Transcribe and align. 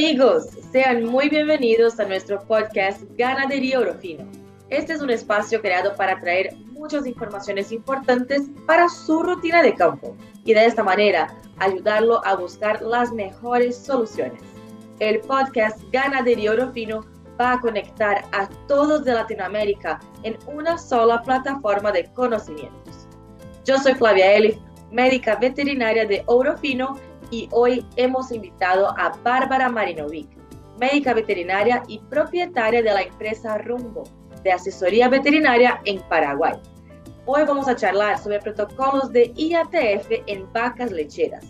amigos, 0.00 0.46
sean 0.72 1.04
muy 1.04 1.28
bienvenidos 1.28 2.00
a 2.00 2.06
nuestro 2.06 2.40
podcast 2.46 3.02
Ganadería 3.18 3.80
Orofino. 3.80 4.24
Este 4.70 4.94
es 4.94 5.02
un 5.02 5.10
espacio 5.10 5.60
creado 5.60 5.94
para 5.94 6.18
traer 6.18 6.56
muchas 6.72 7.06
informaciones 7.06 7.70
importantes 7.70 8.44
para 8.66 8.88
su 8.88 9.22
rutina 9.22 9.62
de 9.62 9.74
campo 9.74 10.16
y 10.46 10.54
de 10.54 10.64
esta 10.64 10.82
manera 10.82 11.36
ayudarlo 11.58 12.24
a 12.24 12.34
buscar 12.34 12.80
las 12.80 13.12
mejores 13.12 13.76
soluciones. 13.76 14.40
El 15.00 15.20
podcast 15.20 15.78
Ganadería 15.92 16.52
Orofino 16.52 17.04
va 17.38 17.52
a 17.52 17.60
conectar 17.60 18.24
a 18.32 18.48
todos 18.68 19.04
de 19.04 19.12
Latinoamérica 19.12 20.00
en 20.22 20.38
una 20.46 20.78
sola 20.78 21.22
plataforma 21.22 21.92
de 21.92 22.10
conocimientos. 22.14 23.06
Yo 23.66 23.76
soy 23.76 23.92
Flavia 23.92 24.32
Elif, 24.32 24.56
médica 24.90 25.36
veterinaria 25.36 26.06
de 26.06 26.22
Orofino 26.24 26.98
y 27.30 27.48
hoy 27.52 27.86
hemos 27.96 28.32
invitado 28.32 28.88
a 28.98 29.10
Bárbara 29.22 29.68
Marinovic, 29.68 30.28
médica 30.78 31.14
veterinaria 31.14 31.82
y 31.88 31.98
propietaria 31.98 32.82
de 32.82 32.92
la 32.92 33.02
empresa 33.02 33.58
Rumbo 33.58 34.04
de 34.42 34.52
asesoría 34.52 35.08
veterinaria 35.08 35.80
en 35.84 36.00
Paraguay. 36.08 36.54
Hoy 37.26 37.44
vamos 37.44 37.68
a 37.68 37.76
charlar 37.76 38.18
sobre 38.18 38.40
protocolos 38.40 39.12
de 39.12 39.32
IATF 39.36 40.10
en 40.26 40.50
vacas 40.52 40.90
lecheras. 40.90 41.44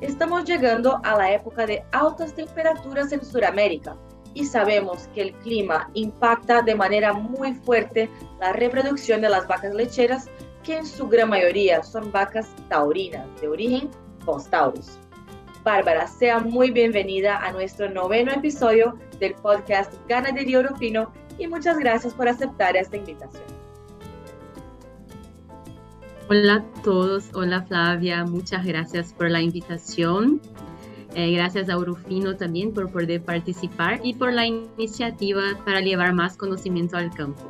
Estamos 0.00 0.44
llegando 0.44 1.00
a 1.02 1.16
la 1.16 1.32
época 1.32 1.66
de 1.66 1.84
altas 1.92 2.34
temperaturas 2.34 3.12
en 3.12 3.24
Sudamérica 3.24 3.96
y 4.34 4.44
sabemos 4.44 5.08
que 5.14 5.22
el 5.22 5.32
clima 5.34 5.90
impacta 5.94 6.62
de 6.62 6.74
manera 6.74 7.12
muy 7.12 7.54
fuerte 7.54 8.10
la 8.38 8.52
reproducción 8.52 9.22
de 9.22 9.30
las 9.30 9.48
vacas 9.48 9.74
lecheras, 9.74 10.28
que 10.62 10.76
en 10.76 10.86
su 10.86 11.08
gran 11.08 11.30
mayoría 11.30 11.82
son 11.82 12.12
vacas 12.12 12.48
taurinas 12.68 13.26
de 13.40 13.48
origen 13.48 13.90
post-taurus. 14.24 14.98
Bárbara, 15.66 16.06
sea 16.06 16.38
muy 16.38 16.70
bienvenida 16.70 17.38
a 17.38 17.50
nuestro 17.50 17.90
noveno 17.90 18.30
episodio 18.30 18.96
del 19.18 19.34
podcast 19.34 19.92
Ganadería 20.08 20.58
Europino 20.58 21.12
y 21.40 21.48
muchas 21.48 21.76
gracias 21.80 22.14
por 22.14 22.28
aceptar 22.28 22.76
esta 22.76 22.96
invitación. 22.96 23.42
Hola 26.30 26.54
a 26.54 26.82
todos, 26.82 27.30
hola 27.34 27.62
Flavia, 27.62 28.24
muchas 28.24 28.64
gracias 28.64 29.12
por 29.12 29.28
la 29.28 29.40
invitación. 29.40 30.40
Eh, 31.16 31.32
gracias 31.32 31.68
a 31.68 31.76
Urufino 31.76 32.36
también 32.36 32.72
por 32.72 32.92
poder 32.92 33.24
participar 33.24 33.98
y 34.04 34.14
por 34.14 34.32
la 34.32 34.46
iniciativa 34.46 35.42
para 35.64 35.80
llevar 35.80 36.12
más 36.12 36.36
conocimiento 36.36 36.96
al 36.96 37.10
campo. 37.12 37.42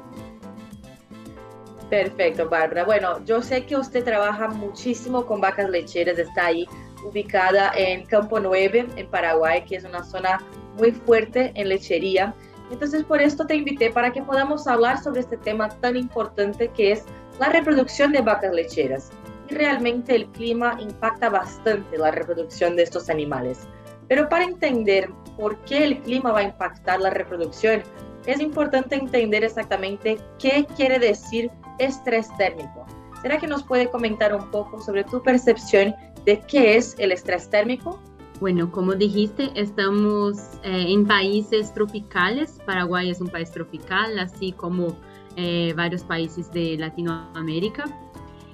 Perfecto, 1.90 2.48
Bárbara. 2.48 2.84
Bueno, 2.84 3.22
yo 3.26 3.42
sé 3.42 3.66
que 3.66 3.76
usted 3.76 4.02
trabaja 4.02 4.48
muchísimo 4.48 5.26
con 5.26 5.42
vacas 5.42 5.68
lecheras, 5.68 6.18
está 6.18 6.46
ahí 6.46 6.66
ubicada 7.04 7.72
en 7.76 8.04
Campo 8.06 8.40
9, 8.40 8.86
en 8.96 9.06
Paraguay, 9.08 9.64
que 9.64 9.76
es 9.76 9.84
una 9.84 10.04
zona 10.04 10.40
muy 10.76 10.92
fuerte 10.92 11.52
en 11.54 11.68
lechería. 11.68 12.34
Entonces, 12.70 13.04
por 13.04 13.20
esto 13.22 13.46
te 13.46 13.54
invité 13.54 13.90
para 13.90 14.12
que 14.12 14.22
podamos 14.22 14.66
hablar 14.66 15.02
sobre 15.02 15.20
este 15.20 15.36
tema 15.36 15.68
tan 15.68 15.96
importante 15.96 16.68
que 16.68 16.92
es 16.92 17.04
la 17.38 17.48
reproducción 17.48 18.12
de 18.12 18.22
vacas 18.22 18.52
lecheras. 18.52 19.10
Y 19.48 19.54
realmente 19.54 20.16
el 20.16 20.26
clima 20.28 20.76
impacta 20.80 21.28
bastante 21.28 21.96
la 21.96 22.10
reproducción 22.10 22.74
de 22.74 22.82
estos 22.82 23.08
animales. 23.08 23.60
Pero 24.08 24.28
para 24.28 24.44
entender 24.44 25.10
por 25.36 25.56
qué 25.64 25.84
el 25.84 26.02
clima 26.02 26.32
va 26.32 26.40
a 26.40 26.44
impactar 26.44 27.00
la 27.00 27.10
reproducción, 27.10 27.82
es 28.26 28.40
importante 28.40 28.96
entender 28.96 29.44
exactamente 29.44 30.18
qué 30.38 30.66
quiere 30.76 30.98
decir 30.98 31.50
estrés 31.78 32.28
térmico. 32.36 32.84
¿Será 33.22 33.38
que 33.38 33.46
nos 33.46 33.62
puede 33.62 33.88
comentar 33.88 34.34
un 34.34 34.50
poco 34.50 34.80
sobre 34.80 35.04
tu 35.04 35.22
percepción 35.22 35.94
de 36.26 36.40
qué 36.40 36.76
es 36.76 36.96
el 36.98 37.12
estrés 37.12 37.48
térmico? 37.48 38.00
Bueno, 38.40 38.70
como 38.70 38.94
dijiste, 38.94 39.50
estamos 39.54 40.36
eh, 40.62 40.86
en 40.88 41.06
países 41.06 41.72
tropicales. 41.72 42.58
Paraguay 42.66 43.10
es 43.10 43.20
un 43.20 43.28
país 43.28 43.50
tropical, 43.50 44.18
así 44.18 44.52
como 44.52 44.94
eh, 45.36 45.72
varios 45.74 46.02
países 46.02 46.52
de 46.52 46.76
Latinoamérica. 46.76 47.84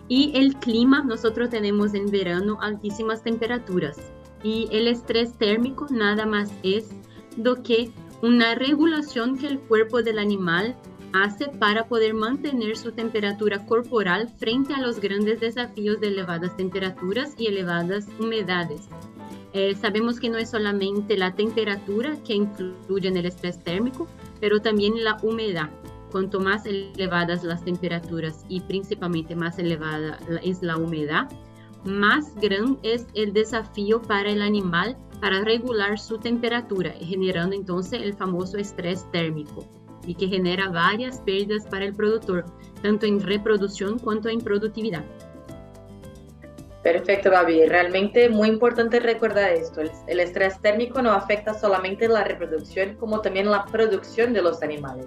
Y 0.06 0.32
el 0.36 0.54
clima, 0.56 1.02
nosotros 1.02 1.48
tenemos 1.48 1.94
en 1.94 2.06
verano 2.10 2.58
altísimas 2.60 3.22
temperaturas. 3.22 3.98
Y 4.44 4.68
el 4.70 4.86
estrés 4.86 5.32
térmico 5.38 5.86
nada 5.90 6.26
más 6.26 6.52
es 6.62 6.90
do 7.36 7.62
que 7.62 7.90
una 8.20 8.54
regulación 8.54 9.38
que 9.38 9.46
el 9.46 9.58
cuerpo 9.58 10.02
del 10.02 10.18
animal 10.18 10.76
hace 11.12 11.48
para 11.48 11.86
poder 11.86 12.14
mantener 12.14 12.76
su 12.76 12.92
temperatura 12.92 13.64
corporal 13.66 14.28
frente 14.38 14.74
a 14.74 14.80
los 14.80 15.00
grandes 15.00 15.40
desafíos 15.40 16.00
de 16.00 16.08
elevadas 16.08 16.56
temperaturas 16.56 17.34
y 17.38 17.46
elevadas 17.46 18.06
humedades. 18.18 18.88
Eh, 19.52 19.74
sabemos 19.74 20.18
que 20.18 20.30
no 20.30 20.38
es 20.38 20.50
solamente 20.50 21.16
la 21.16 21.34
temperatura 21.34 22.16
que 22.24 22.34
influye 22.34 23.08
en 23.08 23.18
el 23.18 23.26
estrés 23.26 23.62
térmico, 23.62 24.08
pero 24.40 24.60
también 24.60 25.04
la 25.04 25.18
humedad. 25.22 25.68
Cuanto 26.10 26.40
más 26.40 26.64
elevadas 26.66 27.44
las 27.44 27.64
temperaturas 27.64 28.44
y 28.48 28.60
principalmente 28.60 29.34
más 29.34 29.58
elevada 29.58 30.18
es 30.42 30.62
la 30.62 30.76
humedad, 30.76 31.28
más 31.84 32.34
grande 32.36 32.78
es 32.82 33.06
el 33.14 33.32
desafío 33.32 34.00
para 34.00 34.30
el 34.30 34.40
animal 34.40 34.96
para 35.20 35.42
regular 35.42 35.98
su 35.98 36.18
temperatura, 36.18 36.92
generando 37.00 37.54
entonces 37.54 38.02
el 38.02 38.14
famoso 38.14 38.56
estrés 38.56 39.10
térmico 39.10 39.66
y 40.06 40.14
que 40.14 40.28
genera 40.28 40.68
varias 40.68 41.20
pérdidas 41.20 41.66
para 41.66 41.84
el 41.84 41.94
productor, 41.94 42.44
tanto 42.82 43.06
en 43.06 43.20
reproducción 43.20 43.98
cuanto 43.98 44.28
en 44.28 44.40
productividad. 44.40 45.04
Perfecto, 46.82 47.30
Gaby. 47.30 47.66
Realmente 47.66 48.28
muy 48.28 48.48
importante 48.48 48.98
recordar 48.98 49.52
esto. 49.52 49.82
El, 50.08 50.20
estrés 50.20 50.60
térmico 50.60 51.00
no 51.00 51.12
afecta 51.12 51.54
solamente 51.54 52.08
la 52.08 52.24
reproducción, 52.24 52.96
como 52.96 53.20
también 53.20 53.50
la 53.50 53.64
producción 53.66 54.32
de 54.32 54.42
los 54.42 54.62
animales. 54.62 55.06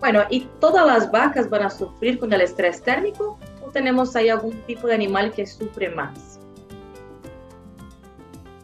Bueno, 0.00 0.22
¿y 0.30 0.48
todas 0.58 0.86
las 0.86 1.10
vacas 1.12 1.48
van 1.50 1.62
a 1.62 1.70
sufrir 1.70 2.18
con 2.18 2.32
el 2.32 2.40
estrés 2.40 2.82
térmico 2.82 3.38
o 3.64 3.70
tenemos 3.70 4.16
ahí 4.16 4.30
algún 4.30 4.54
tipo 4.62 4.86
de 4.86 4.94
animal 4.94 5.32
que 5.32 5.46
sufre 5.46 5.90
más? 5.90 6.40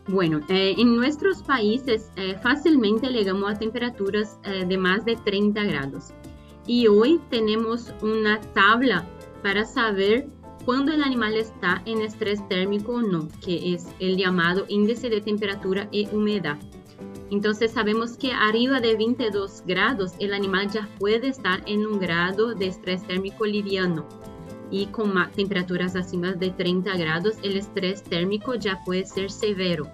Bueno, 0.08 0.40
eh, 0.48 0.74
en 0.78 0.96
nuestros 0.96 1.42
países 1.42 2.10
eh, 2.16 2.34
fácilmente 2.42 3.08
llegamos 3.08 3.52
a 3.52 3.58
temperaturas 3.58 4.38
eh, 4.42 4.64
de 4.66 4.78
más 4.78 5.04
de 5.04 5.16
30 5.16 5.62
grados. 5.64 6.14
Y 6.66 6.86
hoy 6.86 7.20
tenemos 7.28 7.92
una 8.00 8.40
tabla 8.54 9.06
para 9.42 9.66
saber 9.66 10.26
cuándo 10.64 10.92
el 10.92 11.02
animal 11.02 11.34
está 11.36 11.82
en 11.84 12.00
estrés 12.00 12.46
térmico 12.48 12.92
o 12.92 13.02
no, 13.02 13.28
que 13.44 13.74
es 13.74 13.86
el 13.98 14.16
llamado 14.16 14.64
índice 14.68 15.10
de 15.10 15.20
temperatura 15.20 15.88
y 15.92 16.08
humedad. 16.08 16.56
Entonces 17.30 17.72
sabemos 17.72 18.16
que 18.16 18.32
arriba 18.32 18.80
de 18.80 18.96
22 18.96 19.62
grados 19.66 20.12
el 20.20 20.32
animal 20.32 20.70
ya 20.70 20.88
puede 20.98 21.28
estar 21.28 21.62
en 21.66 21.86
un 21.86 21.98
grado 21.98 22.54
de 22.54 22.68
estrés 22.68 23.06
térmico 23.06 23.44
liviano 23.44 24.06
y 24.70 24.86
con 24.86 25.12
temperaturas 25.32 25.96
acima 25.96 26.32
de 26.32 26.50
30 26.50 26.96
grados, 26.96 27.36
el 27.42 27.56
estrés 27.56 28.02
térmico 28.02 28.54
ya 28.54 28.82
puede 28.84 29.04
ser 29.06 29.30
severo. 29.30 29.90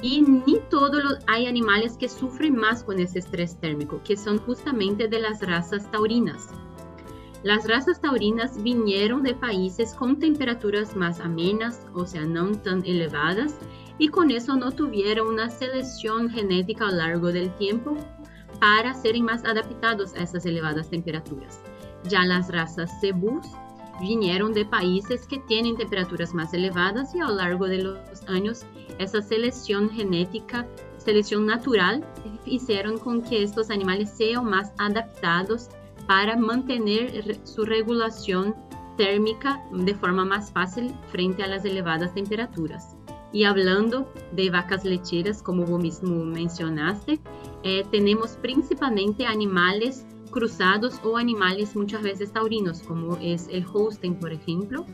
Y 0.00 0.20
ni 0.20 0.58
todos 0.70 1.18
hay 1.26 1.46
animales 1.46 1.96
que 1.96 2.08
sufren 2.08 2.56
más 2.56 2.84
con 2.84 3.00
ese 3.00 3.18
estrés 3.18 3.58
térmico, 3.58 4.00
que 4.04 4.16
son 4.16 4.38
justamente 4.38 5.08
de 5.08 5.20
las 5.20 5.42
razas 5.42 5.90
taurinas. 5.90 6.48
Las 7.42 7.66
razas 7.68 8.00
taurinas 8.00 8.62
vinieron 8.62 9.22
de 9.22 9.34
países 9.34 9.94
con 9.94 10.18
temperaturas 10.18 10.96
más 10.96 11.20
amenas, 11.20 11.86
o 11.94 12.06
sea, 12.06 12.24
no 12.24 12.52
tan 12.52 12.84
elevadas, 12.84 13.54
y 13.98 14.08
con 14.08 14.30
eso 14.30 14.56
no 14.56 14.70
tuvieron 14.70 15.28
una 15.28 15.50
selección 15.50 16.30
genética 16.30 16.86
a 16.86 16.90
lo 16.90 16.98
largo 16.98 17.32
del 17.32 17.52
tiempo 17.56 17.96
para 18.60 18.94
ser 18.94 19.20
más 19.20 19.44
adaptados 19.44 20.14
a 20.14 20.22
esas 20.22 20.46
elevadas 20.46 20.90
temperaturas. 20.90 21.60
Ya 22.08 22.24
las 22.24 22.50
razas 22.50 22.90
cebús 23.00 23.46
vinieron 24.00 24.52
de 24.52 24.64
países 24.64 25.26
que 25.26 25.38
tienen 25.38 25.76
temperaturas 25.76 26.34
más 26.34 26.54
elevadas 26.54 27.14
y 27.14 27.20
a 27.20 27.26
lo 27.26 27.34
largo 27.34 27.66
de 27.66 27.82
los 27.82 27.98
años 28.28 28.64
esa 28.98 29.22
selección 29.22 29.90
genética, 29.90 30.66
selección 30.96 31.46
natural, 31.46 32.04
hicieron 32.44 32.98
con 32.98 33.22
que 33.22 33.42
estos 33.42 33.70
animales 33.70 34.10
sean 34.10 34.44
más 34.44 34.72
adaptados 34.78 35.68
para 36.06 36.36
mantener 36.36 37.38
su 37.44 37.64
regulación 37.64 38.54
térmica 38.96 39.62
de 39.72 39.94
forma 39.94 40.24
más 40.24 40.50
fácil 40.50 40.94
frente 41.10 41.42
a 41.42 41.46
las 41.46 41.64
elevadas 41.64 42.14
temperaturas. 42.14 42.96
Y 43.32 43.44
hablando 43.44 44.10
de 44.32 44.48
vacas 44.50 44.84
lecheras, 44.84 45.42
como 45.42 45.64
vos 45.64 45.80
mismo 45.80 46.24
mencionaste, 46.24 47.20
eh, 47.62 47.84
tenemos 47.90 48.38
principalmente 48.38 49.26
animales 49.26 50.06
cruzados 50.38 51.00
o 51.02 51.16
animales 51.16 51.74
muchas 51.74 52.00
veces 52.02 52.32
taurinos, 52.32 52.80
como 52.84 53.18
es 53.20 53.48
el 53.50 53.66
Holstein, 53.72 54.14
por 54.14 54.32
ejemplo, 54.32 54.86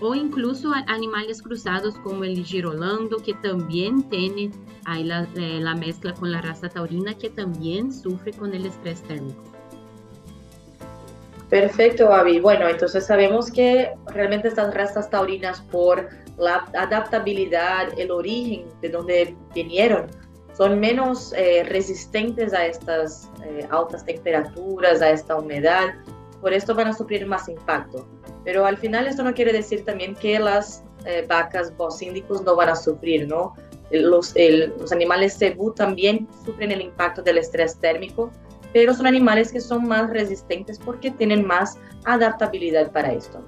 o 0.00 0.12
incluso 0.12 0.72
animales 0.88 1.40
cruzados 1.40 1.94
como 1.98 2.24
el 2.24 2.44
girolando, 2.44 3.18
que 3.18 3.34
también 3.34 4.02
tiene 4.08 4.50
ahí 4.86 5.04
la, 5.04 5.28
eh, 5.36 5.60
la 5.60 5.76
mezcla 5.76 6.12
con 6.14 6.32
la 6.32 6.40
raza 6.40 6.68
taurina, 6.68 7.14
que 7.14 7.30
también 7.30 7.92
sufre 7.92 8.32
con 8.32 8.52
el 8.52 8.66
estrés 8.66 9.00
térmico. 9.04 9.40
Perfecto, 11.48 12.12
Avi. 12.12 12.40
Bueno, 12.40 12.68
entonces 12.68 13.06
sabemos 13.06 13.52
que 13.52 13.92
realmente 14.08 14.48
estas 14.48 14.74
razas 14.74 15.08
taurinas 15.08 15.60
por 15.60 16.08
la 16.36 16.68
adaptabilidad, 16.74 17.96
el 17.96 18.10
origen 18.10 18.66
de 18.82 18.88
donde 18.88 19.36
vinieron, 19.54 20.08
son 20.58 20.80
menos 20.80 21.32
eh, 21.36 21.62
resistentes 21.68 22.52
a 22.52 22.66
estas 22.66 23.30
eh, 23.44 23.64
altas 23.70 24.04
temperaturas, 24.04 25.00
a 25.00 25.10
esta 25.10 25.36
humedad, 25.36 25.94
por 26.40 26.52
esto 26.52 26.74
van 26.74 26.88
a 26.88 26.92
sufrir 26.92 27.24
más 27.26 27.48
impacto. 27.48 28.04
Pero 28.44 28.66
al 28.66 28.76
final 28.76 29.06
esto 29.06 29.22
no 29.22 29.32
quiere 29.32 29.52
decir 29.52 29.84
también 29.84 30.16
que 30.16 30.36
las 30.40 30.82
eh, 31.04 31.24
vacas 31.28 31.74
bocíndicos 31.76 32.42
no 32.42 32.56
van 32.56 32.70
a 32.70 32.74
sufrir, 32.74 33.28
¿no? 33.28 33.54
Los, 33.92 34.34
los 34.80 34.90
animales 34.90 35.38
cebú 35.38 35.72
también 35.72 36.26
sufren 36.44 36.72
el 36.72 36.82
impacto 36.82 37.22
del 37.22 37.38
estrés 37.38 37.78
térmico, 37.78 38.32
pero 38.72 38.92
son 38.92 39.06
animales 39.06 39.52
que 39.52 39.60
son 39.60 39.86
más 39.86 40.10
resistentes 40.10 40.78
porque 40.78 41.12
tienen 41.12 41.46
más 41.46 41.78
adaptabilidad 42.04 42.90
para 42.90 43.12
esto. 43.12 43.42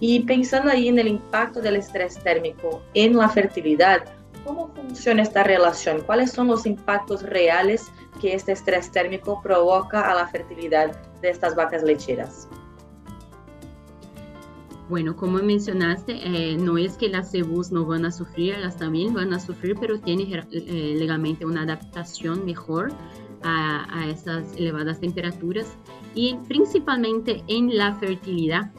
Y 0.00 0.20
pensando 0.20 0.70
ahí 0.70 0.88
en 0.88 0.98
el 0.98 1.08
impacto 1.08 1.60
del 1.60 1.76
estrés 1.76 2.18
térmico 2.24 2.82
en 2.94 3.16
la 3.16 3.28
fertilidad, 3.28 4.02
¿cómo 4.48 4.72
funciona 4.74 5.22
esta 5.22 5.44
relación? 5.44 6.00
¿Cuáles 6.06 6.32
son 6.32 6.46
los 6.46 6.64
impactos 6.64 7.22
reales 7.22 7.92
que 8.18 8.34
este 8.34 8.52
estrés 8.52 8.90
térmico 8.90 9.42
provoca 9.42 10.10
a 10.10 10.14
la 10.14 10.26
fertilidad 10.26 10.98
de 11.20 11.28
estas 11.28 11.54
vacas 11.54 11.82
lecheras? 11.82 12.48
Bueno, 14.88 15.14
como 15.14 15.36
mencionaste, 15.36 16.14
eh, 16.14 16.56
no 16.56 16.78
es 16.78 16.96
que 16.96 17.10
las 17.10 17.30
cebús 17.30 17.70
no 17.70 17.84
van 17.84 18.06
a 18.06 18.10
sufrir, 18.10 18.54
ellas 18.54 18.78
también 18.78 19.12
van 19.12 19.34
a 19.34 19.38
sufrir, 19.38 19.76
pero 19.78 20.00
tienen 20.00 20.32
eh, 20.50 20.94
legalmente 20.96 21.44
una 21.44 21.64
adaptación 21.64 22.46
mejor 22.46 22.90
a, 23.42 23.86
a 23.94 24.08
esas 24.08 24.56
elevadas 24.56 24.98
temperaturas 24.98 25.66
y 26.14 26.36
principalmente 26.48 27.44
en 27.48 27.76
la 27.76 27.94
fertilidad 27.96 28.72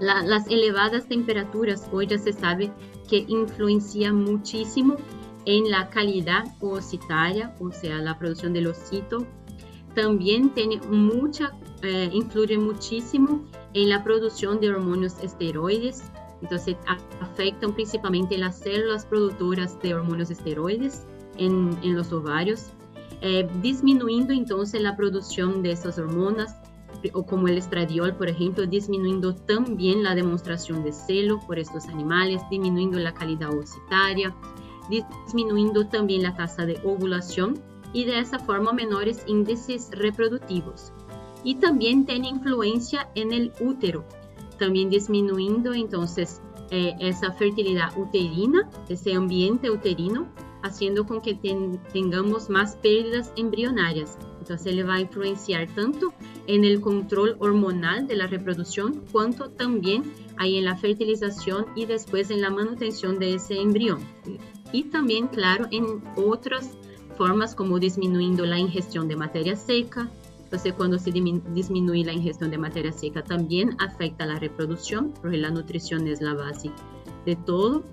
las 0.00 0.46
elevadas 0.48 1.06
temperaturas 1.06 1.88
hoy 1.92 2.06
ya 2.06 2.18
se 2.18 2.32
sabe 2.32 2.72
que 3.08 3.24
influencian 3.28 4.16
muchísimo 4.16 4.96
en 5.44 5.70
la 5.70 5.88
calidad 5.90 6.44
oocitaria, 6.60 7.54
o 7.60 7.70
sea, 7.70 7.98
la 7.98 8.18
producción 8.18 8.52
del 8.52 8.68
ocito. 8.68 9.26
También 9.94 10.50
tiene 10.50 10.80
mucha, 10.88 11.52
eh, 11.82 12.08
influye 12.12 12.56
muchísimo 12.56 13.44
en 13.74 13.88
la 13.88 14.02
producción 14.04 14.60
de 14.60 14.70
hormonas 14.70 15.22
esteroides. 15.22 16.02
Entonces, 16.42 16.76
afectan 17.20 17.74
principalmente 17.74 18.38
las 18.38 18.58
células 18.58 19.04
productoras 19.04 19.78
de 19.82 19.94
hormonas 19.94 20.30
esteroides 20.30 21.06
en, 21.36 21.78
en 21.82 21.96
los 21.96 22.12
ovarios, 22.12 22.70
eh, 23.20 23.46
disminuyendo 23.60 24.32
entonces 24.32 24.80
la 24.80 24.96
producción 24.96 25.62
de 25.62 25.72
esas 25.72 25.98
hormonas 25.98 26.56
o 27.12 27.24
como 27.24 27.48
el 27.48 27.58
estradiol, 27.58 28.16
por 28.16 28.28
ejemplo, 28.28 28.66
disminuyendo 28.66 29.34
también 29.34 30.02
la 30.02 30.14
demostración 30.14 30.82
de 30.84 30.92
celo 30.92 31.40
por 31.46 31.58
estos 31.58 31.86
animales, 31.86 32.42
disminuyendo 32.50 32.98
la 32.98 33.14
calidad 33.14 33.54
oocitaria, 33.54 34.34
disminuyendo 34.88 35.86
también 35.86 36.22
la 36.22 36.34
tasa 36.34 36.66
de 36.66 36.80
ovulación 36.84 37.60
y 37.92 38.04
de 38.04 38.18
esa 38.18 38.38
forma 38.38 38.72
menores 38.72 39.24
índices 39.26 39.90
reproductivos. 39.92 40.92
Y 41.42 41.56
también 41.56 42.04
tiene 42.04 42.28
influencia 42.28 43.08
en 43.14 43.32
el 43.32 43.52
útero, 43.60 44.04
también 44.58 44.90
disminuyendo 44.90 45.72
entonces 45.72 46.42
eh, 46.70 46.94
esa 47.00 47.32
fertilidad 47.32 47.96
uterina, 47.96 48.68
ese 48.88 49.14
ambiente 49.14 49.70
uterino, 49.70 50.28
haciendo 50.62 51.06
con 51.06 51.22
que 51.22 51.34
tengamos 51.92 52.50
más 52.50 52.76
pérdidas 52.76 53.32
embrionarias. 53.36 54.18
Entonces 54.50 54.74
le 54.74 54.82
va 54.82 54.94
a 54.94 55.00
influenciar 55.00 55.68
tanto 55.76 56.12
en 56.48 56.64
el 56.64 56.80
control 56.80 57.36
hormonal 57.38 58.08
de 58.08 58.16
la 58.16 58.26
reproducción, 58.26 59.04
cuanto 59.12 59.50
también 59.50 60.02
ahí 60.38 60.56
en 60.56 60.64
la 60.64 60.76
fertilización 60.76 61.66
y 61.76 61.86
después 61.86 62.32
en 62.32 62.40
la 62.40 62.50
manutención 62.50 63.20
de 63.20 63.34
ese 63.34 63.60
embrión. 63.60 64.00
Y 64.72 64.82
también, 64.90 65.28
claro, 65.28 65.68
en 65.70 66.02
otras 66.16 66.68
formas 67.16 67.54
como 67.54 67.78
disminuyendo 67.78 68.44
la 68.44 68.58
ingestión 68.58 69.06
de 69.06 69.14
materia 69.14 69.54
seca. 69.54 70.10
Entonces, 70.42 70.72
cuando 70.72 70.98
se 70.98 71.12
disminuye 71.12 72.04
la 72.04 72.12
ingestión 72.12 72.50
de 72.50 72.58
materia 72.58 72.90
seca, 72.90 73.22
también 73.22 73.76
afecta 73.78 74.26
la 74.26 74.40
reproducción, 74.40 75.12
porque 75.22 75.36
la 75.36 75.52
nutrición 75.52 76.08
es 76.08 76.20
la 76.20 76.34
base 76.34 76.72
de 77.24 77.36
todo. 77.36 77.84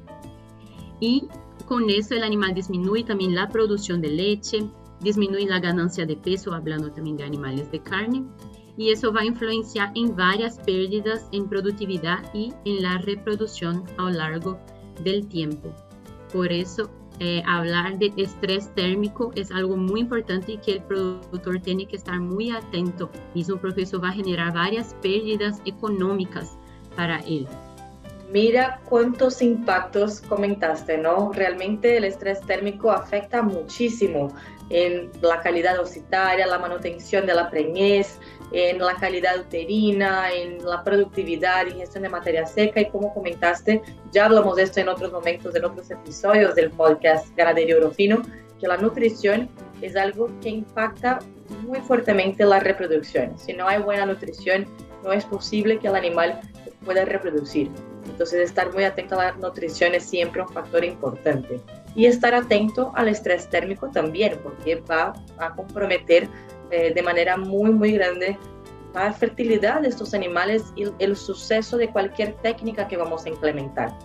Y 1.00 1.28
con 1.68 1.88
eso 1.92 2.16
el 2.16 2.24
animal 2.24 2.56
disminuye 2.56 3.04
también 3.04 3.36
la 3.36 3.48
producción 3.48 4.02
de 4.02 4.10
leche, 4.10 4.68
disminuye 5.02 5.48
la 5.48 5.60
ganancia 5.60 6.06
de 6.06 6.16
peso, 6.16 6.54
hablando 6.54 6.92
también 6.92 7.18
de 7.18 7.24
animales 7.24 7.72
de 7.72 7.80
carne, 7.80 8.26
y 8.78 8.92
eso 8.92 9.12
va 9.12 9.22
a 9.22 9.26
influenciar 9.26 9.92
en 9.96 10.16
varias 10.16 10.60
pérdidas 10.60 11.28
en 11.32 11.50
productividad 11.50 12.20
y 12.34 12.54
en 12.66 12.84
la 12.84 13.00
reproducción 13.00 13.84
a 13.98 14.04
lo 14.04 14.10
largo 14.12 14.60
del 15.04 15.28
tiempo. 15.28 15.74
Por 16.32 16.52
eso, 16.52 16.90
eh, 17.20 17.42
hablar 17.48 17.98
de 17.98 18.14
estrés 18.18 18.74
térmico 18.76 19.32
es 19.36 19.52
algo 19.52 19.76
muy 19.76 20.02
importante 20.02 20.54
y 20.54 20.58
que 20.58 20.74
el 20.74 20.84
productor 20.84 21.60
tiene 21.60 21.88
que 21.88 21.96
estar 21.96 22.20
muy 22.20 22.52
atento, 22.52 23.10
mismo 23.34 23.58
porque 23.58 23.82
eso 23.82 24.00
va 24.00 24.10
a 24.10 24.14
generar 24.14 24.54
varias 24.54 24.96
pérdidas 25.02 25.60
económicas 25.66 26.58
para 26.96 27.20
él. 27.22 27.48
Mira 28.30 28.82
cuántos 28.90 29.42
impactos 29.42 30.20
comentaste, 30.22 30.98
¿no? 30.98 31.32
Realmente 31.32 31.96
el 31.96 32.04
estrés 32.04 32.42
térmico 32.42 32.92
afecta 32.92 33.42
muchísimo 33.42 34.36
en 34.70 35.10
la 35.22 35.40
calidad 35.40 35.80
ossitaria, 35.80 36.46
la 36.46 36.60
manutención 36.60 37.26
de 37.26 37.34
la 37.34 37.50
preñez, 37.50 38.20
en 38.52 38.80
la 38.80 38.96
calidad 38.96 39.40
uterina, 39.40 40.32
en 40.34 40.64
la 40.66 40.84
productividad, 40.84 41.68
ingestión 41.68 42.04
de 42.04 42.10
materia 42.10 42.46
seca 42.46 42.82
y 42.82 42.90
como 42.90 43.14
comentaste, 43.14 43.82
ya 44.12 44.26
hablamos 44.26 44.58
de 44.58 44.64
esto 44.64 44.82
en 44.82 44.90
otros 44.90 45.12
momentos, 45.12 45.56
en 45.56 45.66
otros 45.66 45.90
episodios 45.90 46.56
del 46.56 46.72
podcast 46.72 47.34
Ganadería 47.36 47.78
Orofino, 47.78 48.22
que 48.60 48.68
la 48.68 48.78
nutrición 48.78 49.50
es 49.82 49.96
algo 49.96 50.30
que 50.42 50.50
impacta 50.50 51.20
muy 51.62 51.80
fuertemente 51.80 52.44
la 52.46 52.60
reproducción. 52.60 53.38
Si 53.38 53.54
no 53.54 53.68
hay 53.68 53.82
buena 53.82 54.06
nutrición, 54.06 54.66
no 55.04 55.14
es 55.14 55.24
posible 55.26 55.80
que 55.80 55.88
el 55.88 55.96
animal 55.96 56.42
pueda 56.84 57.06
reproducir. 57.06 57.70
Entonces, 58.18 58.50
estar 58.50 58.74
muy 58.74 58.84
atento 58.84 59.20
a 59.20 59.26
la 59.26 59.32
nutrición 59.34 59.94
es 59.94 60.04
siempre 60.04 60.42
un 60.42 60.50
factor 60.50 60.84
importante. 60.84 61.62
Y 61.94 62.08
estar 62.08 62.34
atento 62.34 62.92
al 62.96 63.10
estrés 63.10 63.48
térmico 63.48 63.92
también, 63.92 64.40
porque 64.42 64.82
va 64.90 65.14
a 65.38 65.54
comprometer 65.54 66.28
eh, 66.72 66.92
de 66.96 67.02
manera 67.04 67.38
muy, 67.38 67.70
muy 67.70 67.92
grande 67.92 68.36
la 68.96 69.14
fertilidad 69.14 69.82
de 69.82 69.90
estos 69.90 70.16
animales 70.16 70.64
y 70.76 70.86
el 70.98 71.16
suceso 71.16 71.78
de 71.78 71.92
cualquier 71.92 72.34
técnica 72.38 72.88
que 72.88 72.98
vamos 72.98 73.28
a 73.28 73.30
implementar. 73.30 73.96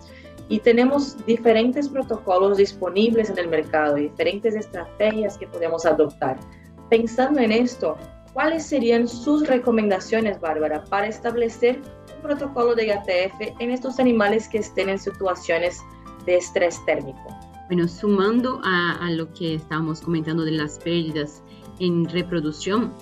Y 0.47 0.59
tenemos 0.59 1.17
diferentes 1.25 1.89
protocolos 1.89 2.57
disponibles 2.57 3.31
en 3.31 3.39
el 3.39 3.47
mercado, 3.47 3.95
diferentes 3.95 4.53
estrategias 4.53 5.39
que 5.39 5.47
podemos 5.47 5.87
adoptar. 5.87 6.37
Pensando 6.87 7.39
en 7.39 7.51
esto, 7.51 7.97
¿cuáles 8.31 8.63
serían 8.63 9.07
sus 9.07 9.47
recomendaciones, 9.47 10.39
Bárbara, 10.39 10.83
para 10.83 11.07
establecer 11.07 11.81
protocolo 12.23 12.73
de 12.73 12.87
IATF 12.87 13.59
en 13.59 13.69
estos 13.69 13.99
animales 13.99 14.47
que 14.47 14.59
estén 14.59 14.89
en 14.89 14.97
situaciones 14.97 15.79
de 16.25 16.37
estrés 16.37 16.83
térmico? 16.85 17.19
Bueno, 17.67 17.87
sumando 17.87 18.61
a, 18.63 19.09
lo 19.11 19.31
que 19.33 19.55
estábamos 19.55 20.01
comentando 20.01 20.43
de 20.43 20.51
las 20.51 20.79
pérdidas 20.79 21.43
en 21.79 22.05
reproducción, 22.09 22.93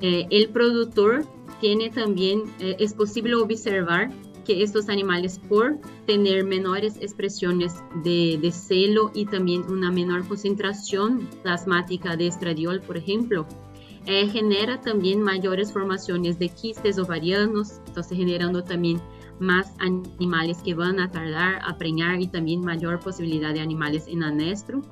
eh, 0.00 0.26
el 0.30 0.48
productor 0.50 1.24
tiene 1.60 1.90
también, 1.90 2.44
eh, 2.60 2.76
es 2.78 2.94
posible 2.94 3.34
observar 3.34 4.10
que 4.44 4.62
estos 4.62 4.88
animales, 4.88 5.38
por 5.38 5.78
tener 6.06 6.44
menores 6.44 6.96
expresiones 7.00 7.74
de, 8.02 8.38
de, 8.40 8.50
celo 8.50 9.10
y 9.14 9.26
también 9.26 9.62
una 9.70 9.90
menor 9.90 10.26
concentración 10.26 11.28
plasmática 11.42 12.16
de 12.16 12.28
estradiol, 12.28 12.80
por 12.80 12.96
ejemplo, 12.96 13.46
eh, 14.06 14.28
genera 14.28 14.80
también 14.80 15.20
mayores 15.20 15.72
formaciones 15.72 16.38
de 16.38 16.48
quistes 16.48 16.98
ovarianos, 16.98 17.80
entonces 17.86 18.16
generando 18.16 18.64
también 18.64 19.00
más 19.38 19.74
animales 19.78 20.58
que 20.64 20.74
van 20.74 21.00
a 21.00 21.10
tardar 21.10 21.60
a 21.64 21.76
preñar 21.76 22.20
y 22.20 22.26
también 22.26 22.60
mayor 22.60 23.00
posibilidad 23.00 23.52
de 23.52 23.60
animales 23.60 24.06
en 24.06 24.22
anestro. 24.22 24.82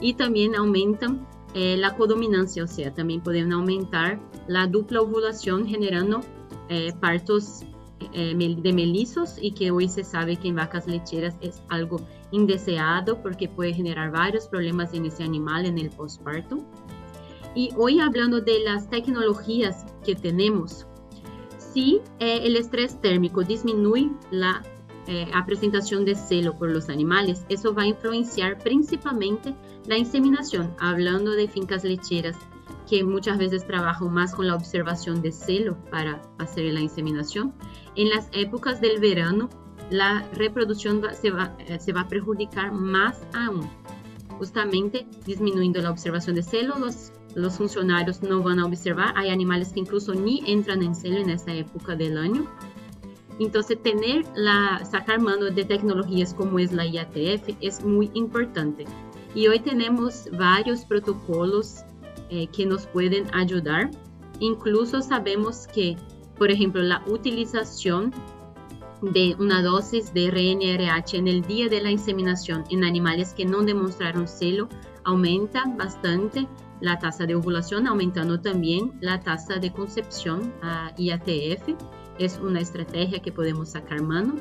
Y 0.00 0.14
también 0.14 0.54
aumentan 0.54 1.26
eh, 1.54 1.76
la 1.76 1.96
codominancia, 1.96 2.64
o 2.64 2.66
sea, 2.66 2.94
también 2.94 3.20
pueden 3.20 3.52
aumentar 3.52 4.20
la 4.46 4.66
dupla 4.66 5.02
ovulación 5.02 5.66
generando 5.66 6.20
eh, 6.68 6.92
partos 7.00 7.64
de 8.12 8.72
melizos 8.72 9.36
y 9.40 9.52
que 9.52 9.70
hoy 9.70 9.88
se 9.88 10.04
sabe 10.04 10.36
que 10.36 10.48
en 10.48 10.54
vacas 10.54 10.86
lecheras 10.86 11.36
es 11.40 11.62
algo 11.68 12.00
indeseado 12.30 13.20
porque 13.22 13.48
puede 13.48 13.74
generar 13.74 14.12
varios 14.12 14.46
problemas 14.48 14.94
en 14.94 15.06
ese 15.06 15.24
animal 15.24 15.66
en 15.66 15.78
el 15.78 15.90
postparto. 15.90 16.64
Y 17.58 17.70
hoy 17.76 17.98
hablando 17.98 18.40
de 18.40 18.60
las 18.60 18.88
tecnologías 18.88 19.84
que 20.04 20.14
tenemos, 20.14 20.86
si 21.58 22.00
eh, 22.20 22.42
el 22.44 22.54
estrés 22.54 23.00
térmico 23.00 23.42
disminuye 23.42 24.12
la 24.30 24.62
eh, 25.08 25.26
presentación 25.44 26.04
de 26.04 26.14
celo 26.14 26.56
por 26.56 26.70
los 26.70 26.88
animales, 26.88 27.44
eso 27.48 27.74
va 27.74 27.82
a 27.82 27.86
influenciar 27.88 28.58
principalmente 28.58 29.56
la 29.86 29.98
inseminación, 29.98 30.72
hablando 30.78 31.32
de 31.32 31.48
fincas 31.48 31.82
lecheras 31.82 32.36
que 32.88 33.02
muchas 33.02 33.38
veces 33.38 33.66
trabajan 33.66 34.14
más 34.14 34.36
con 34.36 34.46
la 34.46 34.54
observación 34.54 35.20
de 35.20 35.32
celo 35.32 35.76
para 35.90 36.22
hacer 36.38 36.72
la 36.72 36.80
inseminación. 36.80 37.52
En 37.96 38.08
las 38.10 38.28
épocas 38.30 38.80
del 38.80 39.00
verano, 39.00 39.48
la 39.90 40.24
reproducción 40.32 41.02
se, 41.20 41.32
va, 41.32 41.56
eh, 41.66 41.80
se 41.80 41.92
va 41.92 42.02
a 42.02 42.08
perjudicar 42.08 42.70
más 42.70 43.20
aún 43.34 43.68
justamente 44.38 45.06
disminuyendo 45.26 45.82
la 45.82 45.90
observación 45.90 46.36
de 46.36 46.44
celo, 46.44 46.78
los, 46.78 47.12
los 47.34 47.56
funcionarios 47.56 48.22
no 48.22 48.42
van 48.42 48.58
a 48.58 48.66
observar, 48.66 49.12
hay 49.16 49.30
animales 49.30 49.72
que 49.72 49.80
incluso 49.80 50.14
ni 50.14 50.42
entran 50.46 50.82
en 50.82 50.94
celo 50.94 51.18
en 51.18 51.30
esa 51.30 51.52
época 51.52 51.94
del 51.94 52.18
año. 52.18 52.46
Entonces, 53.38 53.80
tener 53.82 54.24
la, 54.34 54.84
sacar 54.84 55.20
mano 55.20 55.46
de 55.46 55.64
tecnologías 55.64 56.34
como 56.34 56.58
es 56.58 56.72
la 56.72 56.84
IATF 56.84 57.50
es 57.60 57.84
muy 57.84 58.10
importante. 58.14 58.84
Y 59.34 59.46
hoy 59.46 59.60
tenemos 59.60 60.28
varios 60.36 60.84
protocolos 60.84 61.84
eh, 62.30 62.48
que 62.48 62.66
nos 62.66 62.86
pueden 62.86 63.32
ayudar. 63.32 63.90
Incluso 64.40 65.00
sabemos 65.00 65.68
que, 65.68 65.96
por 66.36 66.50
ejemplo, 66.50 66.82
la 66.82 67.04
utilización 67.06 68.12
de 69.02 69.36
una 69.38 69.62
dosis 69.62 70.12
de 70.12 70.30
RNRH 70.30 71.16
en 71.16 71.28
el 71.28 71.42
día 71.42 71.68
de 71.68 71.80
la 71.80 71.90
inseminación 71.92 72.64
en 72.70 72.84
animales 72.84 73.32
que 73.32 73.44
no 73.44 73.62
demostraron 73.62 74.26
celo 74.26 74.68
aumenta 75.04 75.64
bastante 75.76 76.48
la 76.80 76.98
tasa 76.98 77.26
de 77.26 77.34
ovulación, 77.34 77.86
aumentando 77.86 78.40
también 78.40 78.92
la 79.00 79.20
tasa 79.20 79.56
de 79.56 79.72
concepción 79.72 80.52
a 80.62 80.92
IATF. 80.96 81.74
Es 82.18 82.38
una 82.38 82.60
estrategia 82.60 83.20
que 83.20 83.32
podemos 83.32 83.70
sacar 83.70 84.02
mano. 84.02 84.36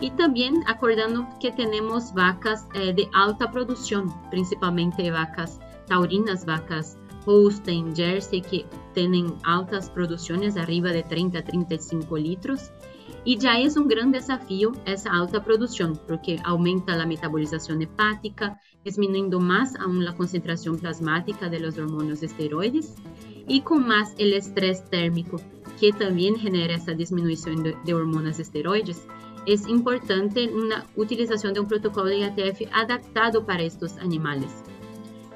Y 0.00 0.10
también 0.10 0.64
acordando 0.66 1.28
que 1.40 1.52
tenemos 1.52 2.12
vacas 2.12 2.66
eh, 2.74 2.92
de 2.92 3.08
alta 3.12 3.50
producción, 3.50 4.12
principalmente 4.30 5.10
vacas 5.10 5.60
taurinas, 5.86 6.44
vacas 6.44 6.98
Holstein, 7.24 7.94
Jersey, 7.94 8.42
que 8.42 8.66
tienen 8.94 9.34
altas 9.44 9.88
producciones 9.90 10.56
arriba 10.56 10.90
de 10.90 11.02
30 11.02 11.38
a 11.38 11.44
35 11.44 12.16
litros. 12.18 12.72
Y 13.24 13.38
ya 13.38 13.58
es 13.58 13.76
un 13.76 13.86
gran 13.86 14.10
desafío 14.10 14.72
esa 14.84 15.12
alta 15.12 15.44
producción, 15.44 15.98
porque 16.08 16.40
aumenta 16.44 16.96
la 16.96 17.06
metabolización 17.06 17.80
hepática, 17.80 18.60
disminuyendo 18.84 19.38
más 19.38 19.76
aún 19.76 20.04
la 20.04 20.16
concentración 20.16 20.78
plasmática 20.78 21.48
de 21.48 21.60
los 21.60 21.78
hormonas 21.78 22.22
esteroides 22.24 22.96
y 23.46 23.60
con 23.60 23.86
más 23.86 24.14
el 24.18 24.32
estrés 24.32 24.88
térmico, 24.90 25.40
que 25.78 25.92
también 25.92 26.36
genera 26.36 26.74
esa 26.74 26.92
disminución 26.92 27.62
de, 27.62 27.94
hormonas 27.94 28.40
esteroides. 28.40 29.06
Es 29.46 29.68
importante 29.68 30.48
una 30.48 30.86
utilización 30.96 31.54
de 31.54 31.60
un 31.60 31.68
protocolo 31.68 32.06
de 32.06 32.18
IATF 32.18 32.62
adaptado 32.72 33.46
para 33.46 33.62
estos 33.62 33.96
animales, 33.98 34.50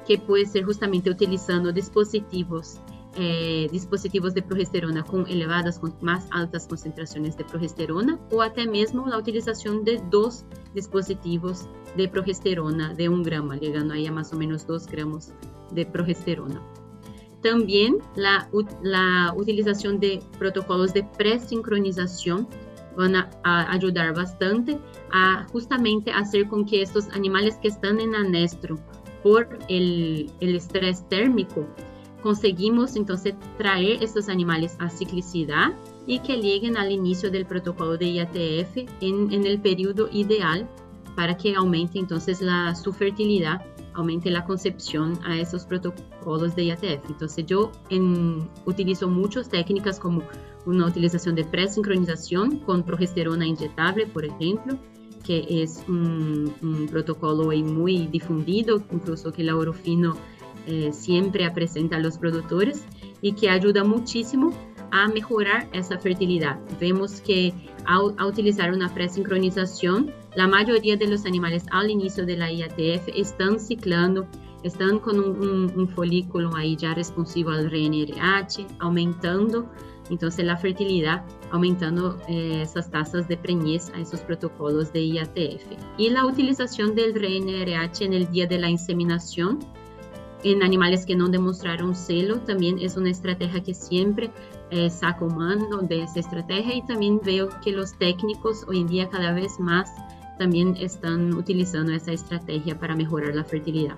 que 0.05 0.17
puede 0.17 0.45
ser 0.45 0.63
justamente 0.63 1.09
utilizando 1.09 1.71
dispositivos 1.71 2.81
eh, 3.19 3.67
dispositivos 3.71 4.35
de 4.35 4.43
progesterona 4.43 5.03
con 5.03 5.27
elevadas, 5.27 5.81
más 6.01 6.27
altas 6.31 6.67
concentraciones 6.67 7.35
de 7.35 7.45
progesterona 7.45 8.19
o 8.31 8.43
hasta 8.43 8.63
mismo 8.65 9.07
la 9.07 9.17
utilización 9.17 9.83
de 9.83 9.99
dos 10.11 10.45
dispositivos 10.75 11.67
de 11.95 12.07
progesterona 12.07 12.93
de 12.93 13.09
un 13.09 13.23
gramo, 13.23 13.55
llegando 13.55 13.95
ahí 13.95 14.05
a 14.05 14.11
más 14.11 14.31
o 14.33 14.37
menos 14.37 14.67
dos 14.67 14.85
gramos 14.85 15.29
de 15.71 15.83
progesterona. 15.87 16.61
También 17.41 17.97
la, 18.15 18.49
la 18.83 19.33
utilización 19.35 19.99
de 19.99 20.21
protocolos 20.37 20.93
de 20.93 21.03
presincronización 21.17 22.47
van 22.95 23.15
a, 23.15 23.31
ayudar 23.43 24.13
bastante 24.13 24.77
a 25.11 25.47
justamente 25.51 26.11
hacer 26.11 26.47
con 26.47 26.65
que 26.65 26.83
estos 26.83 27.07
animales 27.09 27.57
que 27.63 27.69
están 27.69 27.99
en 27.99 28.13
anestro 28.13 28.77
por 29.23 29.57
el 29.69 30.31
estrés 30.39 31.07
térmico 31.09 31.65
conseguimos 32.27 32.97
entonces 32.97 33.35
traer 33.57 34.03
estos 34.03 34.27
animales 34.27 34.75
a 34.79 34.89
ciclicidad 34.89 35.69
y 36.05 36.19
que 36.19 36.35
lleguen 36.35 36.75
al 36.75 36.91
inicio 36.91 37.31
del 37.31 37.45
protocolo 37.45 37.95
de 37.95 38.11
IATF 38.11 38.75
en, 38.99 39.45
el 39.45 39.61
periodo 39.61 40.09
ideal 40.11 40.67
para 41.15 41.37
que 41.37 41.55
aumente 41.55 41.99
entonces 41.99 42.41
la, 42.41 42.75
su 42.75 42.91
fertilidad, 42.91 43.61
aumente 43.93 44.29
la 44.29 44.43
concepción 44.43 45.17
a 45.23 45.37
esos 45.37 45.63
protocolos 45.63 46.53
de 46.53 46.65
IATF. 46.65 47.09
Entonces 47.09 47.45
yo 47.45 47.71
en, 47.89 48.49
utilizo 48.65 49.07
muchas 49.07 49.47
técnicas 49.47 49.97
como 49.97 50.21
una 50.65 50.85
utilización 50.85 51.33
de 51.33 51.45
presincronización 51.45 52.59
con 52.59 52.83
progesterona 52.83 53.47
inyectable, 53.47 54.05
por 54.05 54.25
ejemplo, 54.25 54.77
que 55.23 55.45
es 55.49 55.81
un, 55.87 56.53
un 56.61 56.87
protocolo 56.87 57.45
muy 57.45 58.07
difundido, 58.07 58.83
incluso 58.91 59.31
que 59.31 59.45
la 59.45 59.55
Orofino 59.55 60.17
eh, 60.67 60.91
siempre 60.93 61.45
apresenta 61.45 61.95
a 61.95 61.99
los 61.99 62.17
productores 62.17 62.85
y 63.21 63.33
que 63.33 63.49
ayuda 63.49 63.83
muchísimo 63.83 64.51
a 64.91 65.07
mejorar 65.07 65.67
esa 65.73 65.97
fertilidad. 65.97 66.59
Vemos 66.79 67.21
que 67.21 67.53
al, 67.85 68.15
utilizar 68.25 68.71
una 68.71 68.93
presincronización, 68.93 70.13
la 70.35 70.47
mayoría 70.47 70.95
de 70.95 71.07
los 71.07 71.25
animales 71.25 71.65
al 71.71 71.89
inicio 71.89 72.25
de 72.25 72.37
la 72.37 72.51
IATF 72.51 73.09
están 73.15 73.59
ciclando, 73.59 74.27
están 74.63 74.99
con 74.99 75.19
un 75.19 75.89
folículo 75.89 76.55
ahí 76.55 76.75
ya 76.75 76.93
responsivo 76.93 77.51
al 77.51 77.69
RNRH, 77.69 78.65
aumentando 78.79 79.69
entonces 80.09 80.45
la 80.45 80.57
fertilidad, 80.57 81.25
aumentando 81.51 82.17
eh, 82.27 82.61
esas 82.61 82.89
tasas 82.89 83.27
de 83.27 83.37
preñez 83.37 83.89
a 83.93 83.99
esos 83.99 84.21
protocolos 84.21 84.91
de 84.93 85.05
IATF. 85.05 85.63
Y 85.97 86.09
la 86.09 86.25
utilización 86.25 86.95
del 86.95 87.13
RNRH 87.13 88.05
en 88.05 88.13
el 88.13 88.29
día 88.31 88.47
de 88.47 88.59
la 88.59 88.69
inseminación 88.69 89.59
en 90.43 90.63
animales 90.63 91.05
que 91.05 91.15
no 91.15 91.29
demostraron 91.29 91.95
celo, 91.95 92.39
también 92.41 92.77
es 92.79 92.95
una 92.95 93.09
estrategia 93.09 93.63
que 93.63 93.73
siempre 93.73 94.31
eh, 94.69 94.89
saco 94.89 95.27
mano 95.27 95.81
de 95.81 96.03
esa 96.03 96.19
estrategia 96.19 96.75
y 96.75 96.85
también 96.85 97.19
veo 97.23 97.49
que 97.63 97.71
los 97.71 97.97
técnicos 97.97 98.65
hoy 98.67 98.81
en 98.81 98.87
día 98.87 99.09
cada 99.09 99.33
vez 99.33 99.59
más 99.59 99.89
también 100.37 100.75
están 100.77 101.33
utilizando 101.33 101.91
esa 101.91 102.11
estrategia 102.11 102.77
para 102.77 102.95
mejorar 102.95 103.35
la 103.35 103.43
fertilidad. 103.43 103.97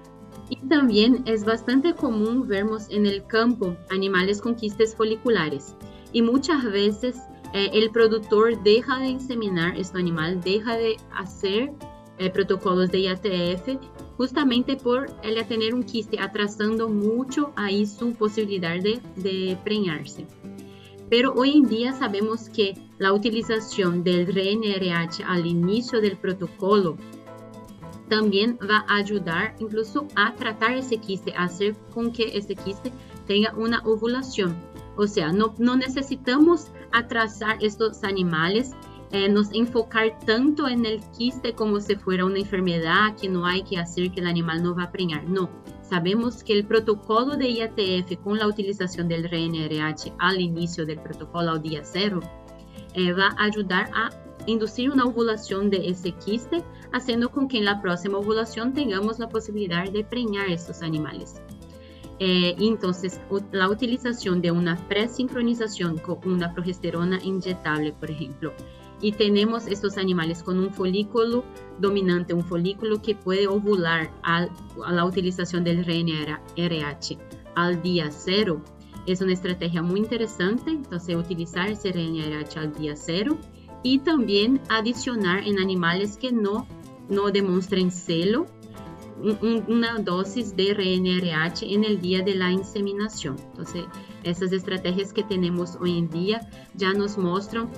Y 0.49 0.55
también 0.67 1.23
es 1.25 1.43
bastante 1.43 1.93
común 1.93 2.47
vermos 2.47 2.87
en 2.89 3.05
el 3.05 3.25
campo 3.27 3.75
animales 3.89 4.41
con 4.41 4.55
quistes 4.55 4.95
foliculares 4.95 5.75
y 6.11 6.21
muchas 6.21 6.63
veces 6.63 7.17
eh, 7.53 7.69
el 7.73 7.91
productor 7.91 8.61
deja 8.63 8.99
de 8.99 9.09
inseminar 9.09 9.77
este 9.77 9.99
animal, 9.99 10.41
deja 10.41 10.77
de 10.77 10.97
hacer 11.11 11.71
eh, 12.17 12.29
protocolos 12.29 12.91
de 12.91 13.01
IATF 13.01 13.79
justamente 14.19 14.75
por 14.75 15.09
ella 15.23 15.47
tener 15.47 15.73
un 15.73 15.81
quiste, 15.81 16.19
atrasando 16.19 16.89
mucho 16.89 17.53
ahí 17.55 17.85
su 17.85 18.11
posibilidad 18.15 18.77
de, 18.77 18.99
de 19.15 19.57
preñarse. 19.63 20.27
Pero 21.09 21.31
hoy 21.35 21.53
en 21.53 21.69
día 21.69 21.93
sabemos 21.93 22.49
que 22.49 22.73
la 22.97 23.13
utilización 23.13 24.03
del 24.03 24.27
RNRH 24.27 25.23
al 25.25 25.45
inicio 25.45 26.01
del 26.01 26.17
protocolo 26.17 26.97
también 28.09 28.59
va 28.69 28.83
a 28.89 28.97
ayudar 28.97 29.55
incluso 29.59 30.05
a 30.17 30.35
tratar 30.35 30.73
ese 30.73 30.97
quiste, 30.97 31.31
a 31.37 31.43
hacer 31.43 31.77
con 31.93 32.11
que 32.11 32.37
ese 32.37 32.55
quiste 32.55 32.91
tenga 33.25 33.53
una 33.55 33.79
ovulación. 33.85 34.53
O 34.97 35.07
sea, 35.07 35.31
no, 35.31 35.55
no 35.59 35.77
necesitamos 35.77 36.73
atrasar 36.91 37.57
estos 37.61 38.03
animales 38.03 38.71
eh, 39.11 39.27
nos 39.27 39.51
enfocar 39.53 40.19
tanto 40.25 40.67
en 40.67 40.85
el 40.85 41.01
quiste 41.17 41.53
como 41.53 41.79
si 41.79 41.95
fuera 41.95 42.25
una 42.25 42.39
enfermedad 42.39 43.15
que 43.19 43.27
no 43.27 43.45
hay 43.45 43.63
que 43.63 43.79
hacer 43.79 44.11
que 44.11 44.19
el 44.19 44.27
animal 44.27 44.61
no 44.61 44.75
va 44.75 44.83
a 44.83 44.91
preñar. 44.91 45.27
No, 45.27 45.49
sabemos 45.81 46.43
que 46.43 46.53
el 46.53 46.65
protocolo 46.65 47.35
de 47.35 47.49
IATF 47.49 48.21
con 48.23 48.37
la 48.37 48.47
utilización 48.47 49.07
del 49.07 49.23
RNRH 49.23 50.13
al 50.19 50.39
inicio 50.39 50.85
del 50.85 50.99
protocolo 50.99 51.51
al 51.51 51.61
día 51.61 51.81
cero 51.83 52.19
eh, 52.93 53.13
va 53.13 53.29
a 53.37 53.45
ayudar 53.45 53.89
a 53.93 54.09
inducir 54.45 54.89
una 54.89 55.05
ovulación 55.05 55.69
de 55.69 55.89
ese 55.89 56.11
quiste, 56.11 56.63
haciendo 56.91 57.29
con 57.29 57.47
que 57.47 57.57
en 57.57 57.65
la 57.65 57.81
próxima 57.81 58.17
ovulación 58.17 58.73
tengamos 58.73 59.19
la 59.19 59.29
posibilidad 59.29 59.89
de 59.89 60.03
preñar 60.03 60.49
estos 60.49 60.81
animales. 60.81 61.41
Eh, 62.19 62.55
entonces, 62.59 63.19
la 63.51 63.69
utilización 63.69 64.41
de 64.41 64.51
una 64.51 64.75
presincronización 64.87 65.97
con 65.99 66.19
una 66.25 66.53
progesterona 66.53 67.19
inyectable, 67.23 67.93
por 67.93 68.11
ejemplo, 68.11 68.53
y 69.01 69.13
tenemos 69.13 69.67
estos 69.67 69.97
animales 69.97 70.43
con 70.43 70.59
un 70.59 70.73
folículo 70.73 71.43
dominante, 71.79 72.33
un 72.33 72.43
folículo 72.43 73.01
que 73.01 73.15
puede 73.15 73.47
ovular 73.47 74.11
a 74.23 74.47
la 74.91 75.05
utilización 75.05 75.63
del 75.63 75.85
RNRH 75.85 77.17
al 77.55 77.81
día 77.81 78.11
cero. 78.11 78.61
Es 79.05 79.21
una 79.21 79.33
estrategia 79.33 79.81
muy 79.81 80.01
interesante, 80.01 80.71
entonces 80.71 81.15
utilizar 81.15 81.69
ese 81.69 81.91
RNRH 81.91 82.59
al 82.59 82.73
día 82.73 82.95
cero 82.95 83.37
y 83.83 83.99
también 83.99 84.59
adicionar 84.69 85.47
en 85.47 85.59
animales 85.59 86.17
que 86.17 86.31
no, 86.31 86.67
no 87.09 87.31
demuestren 87.31 87.91
celo 87.91 88.45
una 89.67 89.99
dosis 89.99 90.55
de 90.55 90.73
RNRH 90.73 91.73
en 91.73 91.83
el 91.83 91.99
día 91.99 92.21
de 92.21 92.35
la 92.35 92.51
inseminación. 92.51 93.35
Entonces, 93.51 93.85
esas 94.23 94.51
estrategias 94.51 95.13
que 95.13 95.23
tenemos 95.23 95.77
hoy 95.79 95.97
en 95.97 96.09
día 96.09 96.47
ya 96.75 96.93
nos 96.93 97.17
muestran 97.17 97.69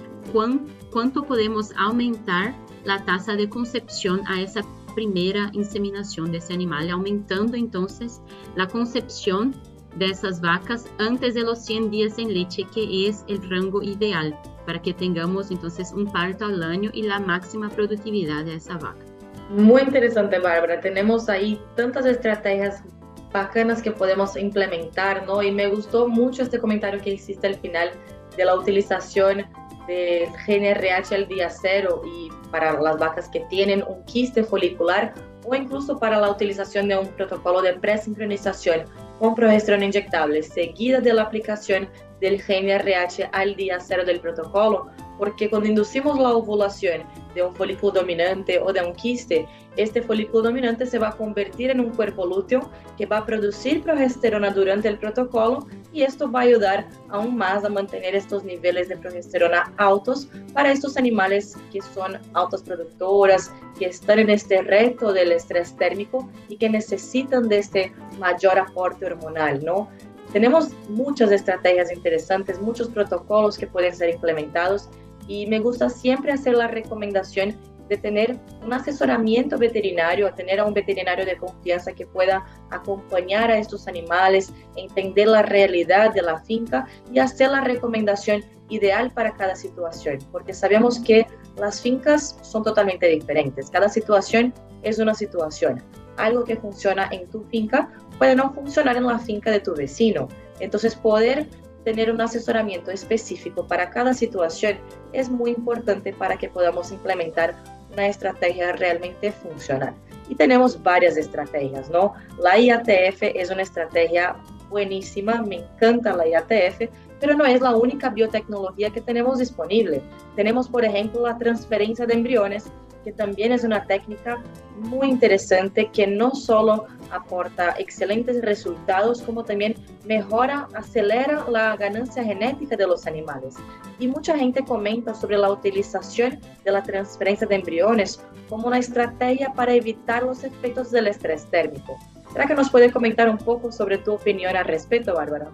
cuánto 0.91 1.23
podemos 1.23 1.71
aumentar 1.77 2.55
la 2.83 3.03
tasa 3.05 3.35
de 3.35 3.49
concepción 3.49 4.21
a 4.27 4.41
esa 4.41 4.61
primera 4.95 5.49
inseminación 5.53 6.31
de 6.31 6.39
ese 6.39 6.53
animal, 6.53 6.89
aumentando 6.89 7.55
entonces 7.55 8.21
la 8.55 8.67
concepción 8.67 9.55
de 9.95 10.07
esas 10.07 10.41
vacas 10.41 10.85
antes 10.99 11.33
de 11.33 11.41
los 11.41 11.65
100 11.65 11.91
días 11.91 12.17
en 12.17 12.33
leche, 12.33 12.65
que 12.73 13.07
es 13.07 13.25
el 13.27 13.49
rango 13.49 13.81
ideal 13.81 14.37
para 14.65 14.81
que 14.81 14.93
tengamos 14.93 15.51
entonces 15.51 15.91
un 15.91 16.11
parto 16.11 16.45
al 16.45 16.63
año 16.63 16.91
y 16.93 17.03
la 17.03 17.19
máxima 17.19 17.69
productividad 17.69 18.45
de 18.45 18.55
esa 18.55 18.77
vaca. 18.77 19.05
Muy 19.49 19.81
interesante, 19.81 20.39
Bárbara. 20.39 20.79
Tenemos 20.79 21.27
ahí 21.27 21.61
tantas 21.75 22.05
estrategias 22.05 22.83
bacanas 23.31 23.81
que 23.81 23.91
podemos 23.91 24.35
implementar, 24.35 25.25
¿no? 25.25 25.41
Y 25.41 25.51
me 25.51 25.67
gustó 25.67 26.07
mucho 26.07 26.43
este 26.43 26.59
comentario 26.59 27.01
que 27.01 27.11
hiciste 27.11 27.47
al 27.47 27.55
final 27.55 27.91
de 28.35 28.45
la 28.45 28.55
utilización 28.55 29.45
del 29.87 30.29
GNRH 30.45 31.15
al 31.15 31.27
día 31.27 31.49
cero 31.49 32.01
y 32.05 32.29
para 32.51 32.79
las 32.79 32.97
vacas 32.97 33.29
que 33.29 33.41
tienen 33.49 33.83
un 33.87 34.03
quiste 34.05 34.43
folicular 34.43 35.13
o 35.43 35.55
incluso 35.55 35.97
para 35.97 36.19
la 36.19 36.29
utilización 36.29 36.87
de 36.87 36.97
un 36.97 37.07
protocolo 37.07 37.61
de 37.61 37.73
presincronización 37.73 38.83
con 39.19 39.35
progesterona 39.35 39.85
inyectable 39.85 40.43
seguida 40.43 40.99
de 40.99 41.13
la 41.13 41.23
aplicación 41.23 41.89
del 42.19 42.41
GNRH 42.41 43.29
al 43.31 43.55
día 43.55 43.79
cero 43.79 44.05
del 44.05 44.19
protocolo, 44.19 44.89
porque 45.21 45.51
cuando 45.51 45.69
inducimos 45.69 46.17
la 46.17 46.33
ovulación 46.33 47.03
de 47.35 47.43
un 47.43 47.53
folículo 47.53 47.93
dominante 47.93 48.59
o 48.59 48.73
de 48.73 48.81
un 48.81 48.95
quiste, 48.95 49.47
este 49.77 50.01
folículo 50.01 50.45
dominante 50.45 50.83
se 50.87 50.97
va 50.97 51.09
a 51.09 51.11
convertir 51.15 51.69
en 51.69 51.79
un 51.79 51.91
cuerpo 51.91 52.25
lúteo 52.25 52.71
que 52.97 53.05
va 53.05 53.17
a 53.17 53.25
producir 53.27 53.83
progesterona 53.83 54.49
durante 54.49 54.87
el 54.87 54.97
protocolo 54.97 55.67
y 55.93 56.01
esto 56.01 56.31
va 56.31 56.39
a 56.39 56.43
ayudar 56.45 56.89
aún 57.09 57.37
más 57.37 57.63
a 57.63 57.69
mantener 57.69 58.15
estos 58.15 58.43
niveles 58.43 58.89
de 58.89 58.97
progesterona 58.97 59.71
altos 59.77 60.27
para 60.55 60.71
estos 60.71 60.97
animales 60.97 61.55
que 61.71 61.83
son 61.83 62.17
altas 62.33 62.63
productoras, 62.63 63.53
que 63.77 63.85
están 63.85 64.17
en 64.17 64.31
este 64.31 64.63
reto 64.63 65.13
del 65.13 65.33
estrés 65.33 65.75
térmico 65.75 66.27
y 66.49 66.57
que 66.57 66.67
necesitan 66.67 67.47
de 67.47 67.59
este 67.59 67.93
mayor 68.17 68.57
aporte 68.57 69.05
hormonal, 69.05 69.63
¿no? 69.63 69.87
Tenemos 70.33 70.69
muchas 70.89 71.29
estrategias 71.31 71.91
interesantes, 71.91 72.59
muchos 72.59 72.87
protocolos 72.87 73.57
que 73.57 73.67
pueden 73.67 73.93
ser 73.93 74.09
implementados 74.09 74.89
y 75.31 75.47
me 75.47 75.59
gusta 75.59 75.89
siempre 75.89 76.33
hacer 76.33 76.55
la 76.55 76.67
recomendación 76.67 77.55
de 77.87 77.95
tener 77.95 78.37
un 78.65 78.73
asesoramiento 78.73 79.57
veterinario, 79.57 80.33
tener 80.33 80.59
a 80.59 80.65
un 80.65 80.73
veterinario 80.73 81.25
de 81.25 81.37
confianza 81.37 81.93
que 81.93 82.05
pueda 82.05 82.45
acompañar 82.69 83.49
a 83.49 83.57
estos 83.57 83.87
animales, 83.87 84.51
entender 84.75 85.29
la 85.29 85.41
realidad 85.41 86.13
de 86.13 86.21
la 86.21 86.41
finca 86.41 86.85
y 87.13 87.19
hacer 87.19 87.49
la 87.49 87.61
recomendación 87.61 88.43
ideal 88.67 89.11
para 89.11 89.33
cada 89.33 89.55
situación, 89.55 90.19
porque 90.33 90.53
sabemos 90.53 90.99
que 90.99 91.25
las 91.57 91.79
fincas 91.79 92.37
son 92.41 92.63
totalmente 92.63 93.07
diferentes, 93.07 93.69
cada 93.69 93.87
situación 93.87 94.53
es 94.83 94.99
una 94.99 95.13
situación. 95.13 95.81
Algo 96.17 96.43
que 96.43 96.57
funciona 96.57 97.07
en 97.09 97.29
tu 97.29 97.43
finca 97.45 97.89
puede 98.17 98.35
no 98.35 98.53
funcionar 98.53 98.97
en 98.97 99.07
la 99.07 99.17
finca 99.17 99.49
de 99.49 99.61
tu 99.61 99.75
vecino. 99.75 100.27
Entonces, 100.59 100.93
poder 100.93 101.47
tener 101.83 102.11
un 102.11 102.21
asesoramiento 102.21 102.91
específico 102.91 103.65
para 103.67 103.89
cada 103.89 104.13
situación 104.13 104.77
es 105.13 105.29
muy 105.29 105.51
importante 105.51 106.13
para 106.13 106.37
que 106.37 106.49
podamos 106.49 106.91
implementar 106.91 107.55
una 107.91 108.07
estrategia 108.07 108.73
realmente 108.73 109.31
funcional. 109.31 109.93
Y 110.29 110.35
tenemos 110.35 110.81
varias 110.81 111.17
estrategias, 111.17 111.89
¿no? 111.89 112.13
La 112.39 112.57
IATF 112.57 113.21
es 113.21 113.49
una 113.49 113.63
estrategia 113.63 114.35
buenísima, 114.69 115.41
me 115.41 115.57
encanta 115.57 116.15
la 116.15 116.27
IATF, 116.27 116.89
pero 117.19 117.35
no 117.35 117.45
es 117.45 117.61
la 117.61 117.75
única 117.75 118.09
biotecnología 118.09 118.89
que 118.89 119.01
tenemos 119.01 119.39
disponible. 119.39 120.01
Tenemos, 120.35 120.69
por 120.69 120.85
ejemplo, 120.85 121.27
la 121.27 121.37
transferencia 121.37 122.05
de 122.05 122.13
embriones, 122.13 122.65
que 123.03 123.11
también 123.11 123.51
es 123.51 123.63
una 123.63 123.85
técnica 123.85 124.41
muy 124.77 125.09
interesante 125.09 125.89
que 125.91 126.07
no 126.07 126.31
solo 126.31 126.87
aporta 127.11 127.75
excelentes 127.77 128.41
resultados, 128.41 129.21
como 129.21 129.43
también 129.43 129.75
mejora, 130.05 130.67
acelera 130.73 131.45
la 131.49 131.75
ganancia 131.75 132.23
genética 132.23 132.75
de 132.75 132.87
los 132.87 133.05
animales. 133.05 133.55
Y 133.99 134.07
mucha 134.07 134.37
gente 134.37 134.63
comenta 134.63 135.13
sobre 135.13 135.37
la 135.37 135.51
utilización 135.51 136.39
de 136.63 136.71
la 136.71 136.81
transferencia 136.83 137.47
de 137.47 137.55
embriones 137.55 138.23
como 138.49 138.67
una 138.67 138.79
estrategia 138.79 139.53
para 139.53 139.73
evitar 139.73 140.23
los 140.23 140.43
efectos 140.43 140.91
del 140.91 141.07
estrés 141.07 141.45
térmico. 141.45 141.97
¿Será 142.31 142.47
que 142.47 142.55
nos 142.55 142.69
puede 142.69 142.91
comentar 142.91 143.29
un 143.29 143.37
poco 143.37 143.71
sobre 143.71 143.97
tu 143.97 144.13
opinión 144.13 144.55
al 144.55 144.65
respecto, 144.65 145.13
Bárbara? 145.13 145.51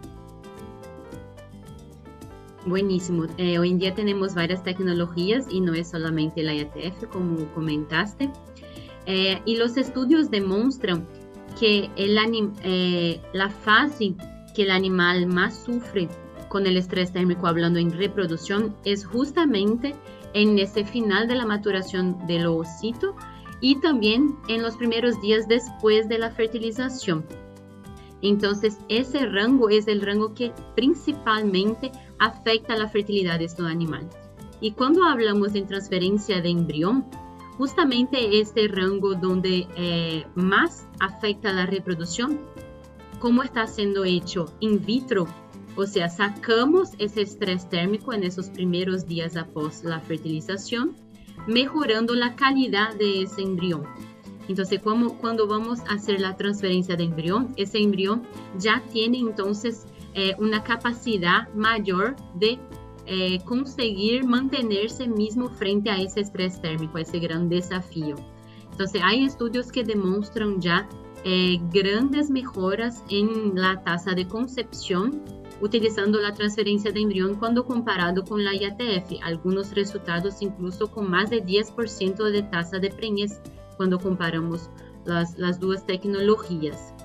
Buenísimo. 2.67 3.27
Eh, 3.37 3.59
hoy 3.59 3.69
en 3.69 3.79
día 3.79 3.93
tenemos 3.93 4.35
varias 4.35 4.61
tecnologías 4.61 5.45
y 5.49 5.61
no 5.61 5.73
es 5.73 5.91
solamente 5.91 6.43
la 6.43 6.53
IATF, 6.53 7.05
como 7.09 7.45
comentaste. 7.53 8.29
Eh, 9.05 9.41
y 9.45 9.55
los 9.55 9.77
estudios 9.77 10.29
demuestran 10.29 11.07
que 11.57 11.89
el 11.95 12.19
eh, 12.65 13.21
la 13.31 13.49
fase 13.49 14.15
que 14.53 14.63
el 14.63 14.71
animal 14.71 15.27
más 15.27 15.63
sufre 15.63 16.09
con 16.49 16.67
el 16.67 16.75
estrés 16.75 17.13
térmico, 17.13 17.47
hablando 17.47 17.79
en 17.79 17.89
reproducción, 17.89 18.75
es 18.83 19.05
justamente 19.05 19.95
en 20.33 20.59
ese 20.59 20.83
final 20.83 21.29
de 21.29 21.35
la 21.35 21.45
maturación 21.45 22.27
del 22.27 22.47
ovocito 22.47 23.15
y 23.61 23.79
también 23.79 24.35
en 24.49 24.61
los 24.61 24.75
primeros 24.75 25.21
días 25.21 25.47
después 25.47 26.09
de 26.09 26.17
la 26.17 26.31
fertilización. 26.31 27.23
Entonces, 28.21 28.77
ese 28.89 29.25
rango 29.25 29.69
es 29.69 29.87
el 29.87 30.01
rango 30.01 30.33
que 30.33 30.51
principalmente 30.75 31.91
afecta 32.19 32.75
la 32.75 32.89
fertilidad 32.89 33.39
de 33.39 33.45
estos 33.45 33.65
animales. 33.65 34.15
Y 34.59 34.71
cuando 34.71 35.03
hablamos 35.03 35.53
de 35.53 35.61
transferencia 35.61 36.41
de 36.41 36.49
embrión, 36.49 37.05
justamente 37.57 38.39
este 38.39 38.67
rango 38.67 39.15
donde 39.15 39.67
eh, 39.75 40.25
más 40.35 40.87
afecta 40.99 41.53
la 41.53 41.65
reproducción, 41.65 42.39
¿cómo 43.19 43.43
está 43.43 43.67
siendo 43.67 44.03
hecho 44.05 44.45
in 44.59 44.83
vitro? 44.83 45.27
O 45.75 45.85
sea, 45.85 46.09
sacamos 46.09 46.91
ese 46.97 47.21
estrés 47.21 47.69
térmico 47.69 48.13
en 48.13 48.23
esos 48.23 48.49
primeros 48.49 49.05
días 49.05 49.37
após 49.37 49.83
la 49.83 49.99
fertilización, 49.99 50.95
mejorando 51.45 52.15
la 52.15 52.35
calidad 52.35 52.95
de 52.95 53.21
ese 53.21 53.43
embrión. 53.43 53.83
Entonces, 54.47 54.79
como, 54.81 55.17
cuando 55.19 55.47
vamos 55.47 55.81
a 55.81 55.93
hacer 55.95 56.21
la 56.21 56.35
transferencia 56.35 56.95
de 56.95 57.03
embrión, 57.03 57.53
ese 57.57 57.79
embrión 57.79 58.23
ya 58.57 58.81
tiene 58.91 59.19
entonces 59.19 59.85
eh, 60.19 60.35
una 60.39 60.63
capacidad 60.63 61.47
mayor 61.53 62.15
de 62.33 62.57
eh, 63.05 63.39
conseguir 63.45 64.25
mantenerse 64.25 65.07
mismo 65.07 65.47
frente 65.47 65.91
a 65.91 66.01
ese 66.01 66.21
estrés 66.21 66.59
térmico, 66.59 66.97
a 66.97 67.01
ese 67.01 67.19
gran 67.19 67.49
desafío. 67.49 68.15
Entonces, 68.71 68.99
hay 69.05 69.25
estudios 69.25 69.71
que 69.71 69.83
demuestran 69.83 70.59
ya 70.59 70.89
eh, 71.23 71.59
grandes 71.71 72.31
mejoras 72.31 73.03
en 73.11 73.53
la 73.53 73.83
tasa 73.83 74.15
de 74.15 74.27
concepción 74.27 75.21
utilizando 75.61 76.19
la 76.19 76.33
transferencia 76.33 76.91
de 76.91 77.01
embrión 77.01 77.35
cuando 77.35 77.63
comparado 77.63 78.23
con 78.23 78.43
la 78.43 78.55
IATF. 78.55 79.21
Algunos 79.21 79.75
resultados 79.75 80.41
incluso 80.41 80.89
con 80.89 81.11
más 81.11 81.29
de 81.29 81.45
10% 81.45 82.31
de 82.31 82.41
tasa 82.41 82.79
de 82.79 82.89
preñez 82.89 83.39
cuando 83.77 83.99
comparamos 83.99 84.71
las, 85.05 85.37
las 85.37 85.59
dos 85.59 85.85
tecnologías. 85.85 86.95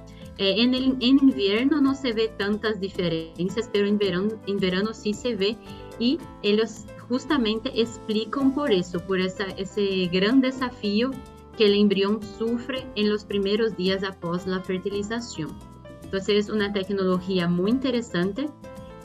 Eh, 0.43 0.61
en, 0.61 0.75
el, 0.75 0.97
en 0.99 1.19
invierno 1.23 1.81
no 1.81 1.95
se 1.95 2.13
ve 2.13 2.27
tantas 2.37 2.81
diferencias, 2.81 3.71
pero 3.73 3.87
en 3.87 3.97
verano, 3.97 4.31
en 4.49 4.59
verano 4.59 4.93
sí 4.93 5.15
se 5.15 5.37
ve 5.37 5.57
y 6.01 6.19
ellos 6.43 6.85
justamente 7.09 7.71
explican 7.81 8.53
por 8.53 8.73
eso, 8.73 8.99
por 9.07 9.21
esa, 9.21 9.45
ese 9.57 10.09
gran 10.13 10.41
desafío 10.41 11.13
que 11.57 11.67
el 11.67 11.75
embrión 11.75 12.19
sufre 12.41 12.85
en 12.97 13.09
los 13.09 13.25
primeros 13.25 13.77
días 13.77 14.03
após 14.03 14.45
la 14.45 14.59
fertilización. 14.59 15.57
Entonces 16.03 16.47
es 16.47 16.51
una 16.51 16.73
tecnología 16.73 17.47
muy 17.47 17.71
interesante, 17.71 18.49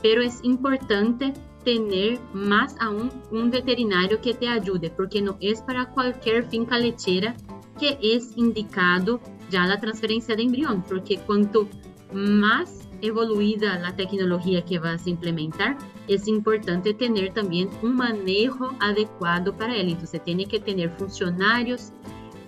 pero 0.02 0.24
es 0.24 0.40
importante 0.42 1.34
tener 1.64 2.20
más 2.34 2.76
aún 2.80 3.12
un 3.30 3.52
veterinario 3.52 4.20
que 4.22 4.34
te 4.34 4.48
ayude, 4.48 4.90
porque 4.90 5.22
no 5.22 5.38
es 5.40 5.62
para 5.62 5.86
cualquier 5.92 6.50
finca 6.50 6.80
lechera 6.80 7.36
que 7.80 8.00
es 8.02 8.36
indicado 8.36 9.20
ya 9.50 9.66
la 9.66 9.80
transferencia 9.80 10.36
de 10.36 10.44
embrión, 10.44 10.84
porque 10.88 11.18
cuanto 11.20 11.68
más 12.14 12.88
evoluida 13.02 13.78
la 13.80 13.96
tecnología 13.96 14.64
que 14.64 14.80
vas 14.80 15.06
a 15.06 15.10
implementar, 15.10 15.78
es 16.08 16.28
importante 16.28 16.94
tener 16.94 17.34
también 17.34 17.70
un 17.82 17.96
manejo 17.96 18.70
adecuado 18.80 19.56
para 19.56 19.76
él. 19.76 19.90
Entonces, 19.90 20.24
tiene 20.24 20.46
que 20.46 20.60
tener 20.60 20.90
funcionarios 20.98 21.92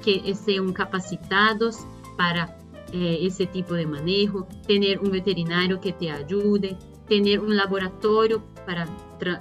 que 0.04 0.34
sean 0.34 0.74
capacitados 0.74 1.78
para 2.18 2.58
eh, 2.94 3.20
ese 3.22 3.46
tipo 3.46 3.74
de 3.74 3.86
manejo, 3.86 4.48
tener 4.66 5.00
un 5.00 5.12
veterinario 5.12 5.80
que 5.80 5.94
te 5.94 6.10
ayude, 6.10 6.78
tener 7.08 7.40
un 7.40 7.56
laboratorio 7.56 8.44
para, 8.66 8.88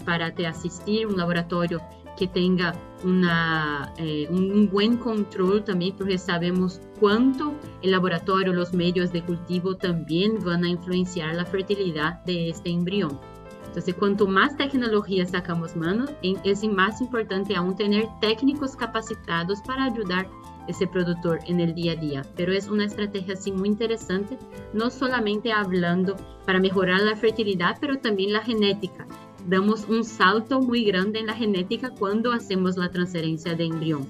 para 0.05 0.35
te 0.35 0.47
asistir, 0.47 1.07
un 1.07 1.17
laboratorio 1.17 1.81
que 2.19 2.27
tenga 2.27 2.75
una, 3.05 3.93
eh, 3.99 4.27
un 4.31 4.69
buen 4.71 4.97
control 4.97 5.65
también, 5.65 5.95
porque 5.97 6.19
sabemos 6.19 6.81
cuánto 6.99 7.55
el 7.83 7.93
laboratorio, 7.93 8.53
los 8.53 8.73
medios 8.73 9.13
de 9.13 9.23
cultivo 9.23 9.77
también 9.77 10.43
van 10.45 10.65
a 10.65 10.69
influenciar 10.69 11.35
la 11.35 11.45
fertilidad 11.45 12.23
de 12.25 12.51
este 12.51 12.71
embrión. 12.71 13.19
Entonces, 13.67 13.95
cuanto 13.95 14.27
más 14.27 14.57
tecnología 14.57 15.27
sacamos 15.27 15.77
mano, 15.77 16.07
es 16.23 16.65
más 16.65 17.01
importante 17.01 17.55
aún 17.55 17.77
tener 17.77 18.07
técnicos 18.21 18.75
capacitados 18.75 19.61
para 19.61 19.85
ayudar 19.85 20.27
ese 20.69 20.87
productor 20.87 21.41
en 21.47 21.61
el 21.61 21.75
día 21.75 21.93
a 21.93 21.97
día. 21.97 22.23
Pero 22.37 22.53
es 22.53 22.69
una 22.69 22.87
estrategia 22.87 23.35
así 23.35 23.53
muy 23.53 23.69
interesante, 23.69 24.39
no 24.73 24.91
solamente 24.91 25.53
hablando 25.53 26.17
para 26.47 26.61
mejorar 26.61 27.01
la 27.03 27.17
fertilidad, 27.17 27.77
pero 27.81 27.99
también 27.99 28.33
la 28.33 28.43
genética 28.43 29.07
damos 29.49 29.89
un 29.89 30.05
salto 30.05 30.61
muy 30.61 30.85
grande 30.85 31.21
en 31.21 31.27
la 31.27 31.35
genética 31.35 31.91
cuando 31.91 32.33
hacemos 32.33 32.77
la 32.77 32.91
transferencia 32.91 33.55
de 33.55 33.65
embrión. 33.65 34.07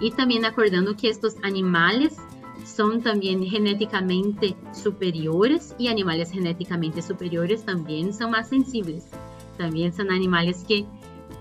Y 0.00 0.12
también 0.12 0.44
acordando 0.44 0.96
que 0.96 1.08
estos 1.08 1.34
animales 1.42 2.16
son 2.64 3.02
también 3.02 3.42
genéticamente 3.44 4.54
superiores 4.72 5.74
y 5.76 5.88
animales 5.88 6.30
genéticamente 6.30 7.02
superiores 7.02 7.64
también 7.64 8.14
son 8.14 8.30
más 8.30 8.48
sensibles. 8.48 9.10
También 9.58 9.92
son 9.92 10.10
animales 10.12 10.64
que 10.68 10.86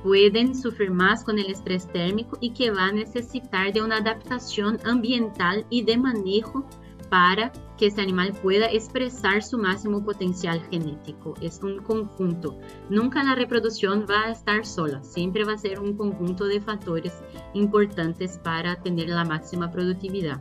pueden 0.03 0.55
sufrir 0.55 0.89
más 0.89 1.23
con 1.23 1.37
el 1.37 1.51
estrés 1.51 1.87
térmico 1.87 2.39
y 2.41 2.51
que 2.51 2.71
van 2.71 2.89
a 2.89 2.93
necesitar 2.93 3.71
de 3.71 3.83
una 3.83 3.97
adaptación 3.97 4.79
ambiental 4.85 5.65
y 5.69 5.83
de 5.83 5.97
manejo 5.97 6.65
para 7.11 7.51
que 7.77 7.87
este 7.87 8.01
animal 8.01 8.31
pueda 8.41 8.67
expresar 8.67 9.43
su 9.43 9.57
máximo 9.57 10.01
potencial 10.01 10.61
genético. 10.71 11.33
Es 11.41 11.61
un 11.61 11.79
conjunto. 11.79 12.57
Nunca 12.89 13.21
la 13.21 13.35
reproducción 13.35 14.05
va 14.09 14.27
a 14.27 14.31
estar 14.31 14.65
sola. 14.65 15.03
Siempre 15.03 15.43
va 15.43 15.53
a 15.53 15.57
ser 15.57 15.81
un 15.81 15.97
conjunto 15.97 16.45
de 16.45 16.61
factores 16.61 17.21
importantes 17.53 18.37
para 18.37 18.77
tener 18.77 19.09
la 19.09 19.25
máxima 19.25 19.69
productividad. 19.69 20.39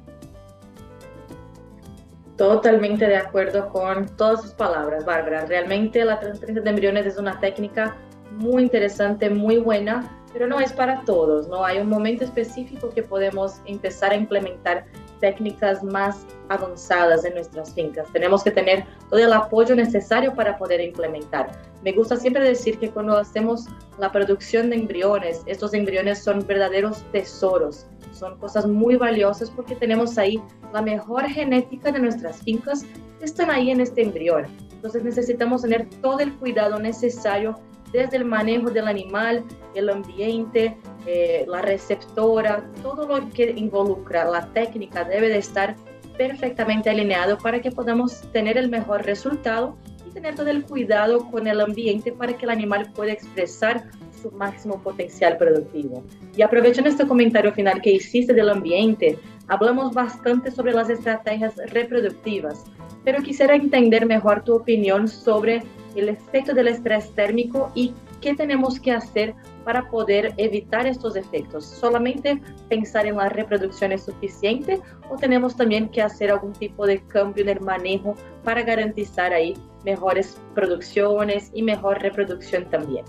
Totalmente 2.36 3.04
de 3.04 3.16
acuerdo 3.16 3.68
con 3.70 4.06
todas 4.16 4.42
sus 4.42 4.52
palabras, 4.52 5.04
Bárbara. 5.04 5.46
Realmente 5.46 6.04
la 6.04 6.20
transferencia 6.20 6.62
de 6.62 6.70
embriones 6.70 7.04
es 7.04 7.18
una 7.18 7.40
técnica 7.40 7.96
muy 8.30 8.62
interesante, 8.62 9.28
muy 9.28 9.56
buena, 9.58 10.08
pero 10.32 10.46
no 10.46 10.60
es 10.60 10.72
para 10.72 11.02
todos, 11.02 11.48
¿no? 11.48 11.64
Hay 11.64 11.78
un 11.80 11.88
momento 11.88 12.22
específico 12.22 12.90
que 12.90 13.02
podemos 13.02 13.60
empezar 13.66 14.12
a 14.12 14.14
implementar 14.14 14.86
técnicas 15.20 15.82
más 15.84 16.26
avanzadas 16.48 17.24
en 17.24 17.34
nuestras 17.34 17.72
fincas. 17.72 18.08
Tenemos 18.12 18.42
que 18.42 18.50
tener 18.50 18.84
todo 19.08 19.20
el 19.20 19.32
apoyo 19.32 19.74
necesario 19.76 20.34
para 20.34 20.58
poder 20.58 20.80
implementar. 20.80 21.50
Me 21.82 21.92
gusta 21.92 22.16
siempre 22.16 22.42
decir 22.42 22.78
que 22.78 22.90
cuando 22.90 23.16
hacemos 23.16 23.66
la 23.98 24.10
producción 24.10 24.70
de 24.70 24.76
embriones, 24.76 25.42
estos 25.46 25.72
embriones 25.74 26.22
son 26.22 26.46
verdaderos 26.46 27.02
tesoros, 27.12 27.86
son 28.12 28.38
cosas 28.38 28.66
muy 28.66 28.96
valiosas 28.96 29.50
porque 29.50 29.76
tenemos 29.76 30.18
ahí 30.18 30.42
la 30.72 30.82
mejor 30.82 31.24
genética 31.28 31.90
de 31.92 32.00
nuestras 32.00 32.38
fincas 32.42 32.84
están 33.20 33.50
ahí 33.50 33.70
en 33.70 33.80
este 33.80 34.02
embrión. 34.02 34.46
Entonces 34.72 35.04
necesitamos 35.04 35.62
tener 35.62 35.88
todo 36.00 36.20
el 36.20 36.34
cuidado 36.36 36.78
necesario 36.78 37.58
desde 37.92 38.16
el 38.16 38.24
manejo 38.24 38.70
del 38.70 38.88
animal, 38.88 39.44
el 39.74 39.88
ambiente, 39.88 40.76
eh, 41.06 41.44
la 41.48 41.62
receptora, 41.62 42.64
todo 42.82 43.06
lo 43.06 43.30
que 43.30 43.50
involucra 43.50 44.24
la 44.24 44.46
técnica 44.52 45.04
debe 45.04 45.28
de 45.28 45.38
estar 45.38 45.76
perfectamente 46.16 46.90
alineado 46.90 47.38
para 47.38 47.60
que 47.60 47.70
podamos 47.70 48.20
tener 48.32 48.58
el 48.58 48.68
mejor 48.68 49.04
resultado 49.04 49.76
y 50.06 50.10
tener 50.10 50.34
todo 50.34 50.50
el 50.50 50.64
cuidado 50.64 51.30
con 51.30 51.46
el 51.46 51.60
ambiente 51.60 52.12
para 52.12 52.36
que 52.36 52.44
el 52.44 52.50
animal 52.50 52.92
pueda 52.94 53.12
expresar 53.12 53.84
su 54.20 54.30
máximo 54.32 54.82
potencial 54.82 55.38
productivo. 55.38 56.04
Y 56.36 56.42
aprovechando 56.42 56.90
este 56.90 57.06
comentario 57.06 57.52
final 57.52 57.80
que 57.80 57.92
hiciste 57.92 58.34
del 58.34 58.50
ambiente, 58.50 59.18
hablamos 59.48 59.94
bastante 59.94 60.50
sobre 60.50 60.72
las 60.72 60.90
estrategias 60.90 61.54
reproductivas, 61.68 62.64
pero 63.04 63.22
quisiera 63.22 63.54
entender 63.54 64.04
mejor 64.04 64.44
tu 64.44 64.54
opinión 64.54 65.08
sobre 65.08 65.62
el 65.96 66.08
efecto 66.08 66.54
del 66.54 66.68
estrés 66.68 67.10
térmico 67.14 67.70
y 67.74 67.92
qué 68.20 68.34
tenemos 68.34 68.78
que 68.78 68.92
hacer 68.92 69.34
para 69.64 69.88
poder 69.90 70.34
evitar 70.36 70.86
estos 70.86 71.16
efectos. 71.16 71.64
¿Solamente 71.64 72.40
pensar 72.68 73.06
en 73.06 73.16
la 73.16 73.28
reproducción 73.28 73.92
es 73.92 74.04
suficiente 74.04 74.80
o 75.10 75.16
tenemos 75.16 75.56
también 75.56 75.88
que 75.88 76.02
hacer 76.02 76.30
algún 76.30 76.52
tipo 76.52 76.86
de 76.86 77.00
cambio 77.06 77.42
en 77.42 77.50
el 77.50 77.60
manejo 77.60 78.14
para 78.44 78.62
garantizar 78.62 79.32
ahí 79.32 79.54
mejores 79.84 80.40
producciones 80.54 81.50
y 81.54 81.62
mejor 81.62 82.00
reproducción 82.00 82.68
también? 82.70 83.04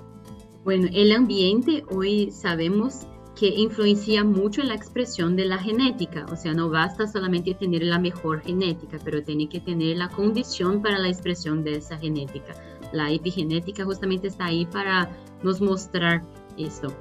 Bueno, 0.64 0.88
el 0.94 1.12
ambiente 1.12 1.84
hoy 1.90 2.32
sabemos 2.32 3.08
que 3.36 3.48
influencia 3.48 4.24
mucho 4.24 4.62
en 4.62 4.68
la 4.68 4.76
expresión 4.76 5.36
de 5.36 5.46
la 5.46 5.58
genética, 5.58 6.26
o 6.32 6.36
sea, 6.36 6.54
no 6.54 6.70
basta 6.70 7.08
solamente 7.08 7.56
tener 7.56 7.82
la 7.84 7.98
mejor 7.98 8.42
genética, 8.42 9.00
pero 9.04 9.24
tiene 9.24 9.50
que 9.50 9.60
tener 9.60 9.98
la 9.98 10.10
condición 10.10 10.82
para 10.82 11.00
la 11.00 11.08
expresión 11.08 11.64
de 11.64 11.78
esa 11.78 11.98
genética. 11.98 12.54
La 12.92 13.12
epigenética 13.12 13.86
justamente 13.86 14.28
está 14.28 14.46
ahí 14.46 14.66
para 14.66 15.10
nos 15.44 15.62
mostrar 15.62 16.22
esto. 16.58 16.94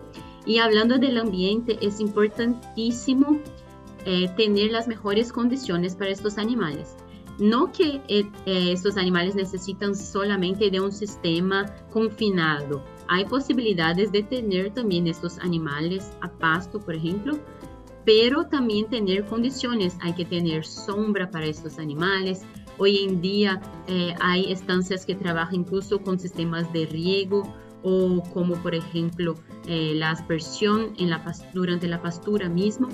Y 0.46 0.59
hablando 0.59 0.98
del 0.98 1.18
ambiente, 1.18 1.79
es 1.81 2.00
importantísimo 2.00 3.38
eh, 4.07 4.29
tener 4.37 4.70
las 4.70 4.88
mejores 4.88 5.33
condiciones 5.33 5.94
para 5.94 6.11
estos 6.11 6.38
animales. 6.38 6.96
No 7.38 7.72
que 7.72 8.00
eh, 8.09 8.31
eh, 8.46 8.72
estos 8.72 8.96
animales 8.96 9.35
necesitan 9.35 9.94
solamente 9.94 10.70
de 10.70 10.81
un 10.81 10.92
sistema 10.92 11.66
confinado. 11.90 12.83
Hay 13.09 13.24
posibilidades 13.24 14.12
de 14.12 14.22
tener 14.22 14.72
también 14.72 15.07
estos 15.07 15.38
animales 15.38 16.12
a 16.20 16.31
pasto, 16.31 16.81
por 16.81 16.94
ejemplo, 16.94 17.38
pero 18.05 18.46
también 18.46 18.88
tener 18.88 19.24
condiciones. 19.26 19.96
Hay 20.00 20.14
que 20.14 20.24
tener 20.24 20.64
sombra 20.64 21.31
para 21.31 21.46
estos 21.46 21.79
animales, 21.79 22.42
Hoy 22.83 23.05
en 23.05 23.21
día 23.21 23.61
eh, 23.88 24.14
hay 24.21 24.51
estancias 24.51 25.05
que 25.05 25.14
trabajan 25.14 25.55
incluso 25.55 26.01
con 26.01 26.19
sistemas 26.19 26.73
de 26.73 26.87
riego 26.87 27.43
o 27.83 28.23
como 28.33 28.55
por 28.55 28.75
ejemplo 28.75 29.35
eh, 29.66 29.93
la 29.95 30.12
aspersión 30.12 30.95
en 30.97 31.11
la, 31.11 31.23
durante 31.53 31.87
la 31.88 32.01
pastura 32.01 32.49
mismo 32.49 32.88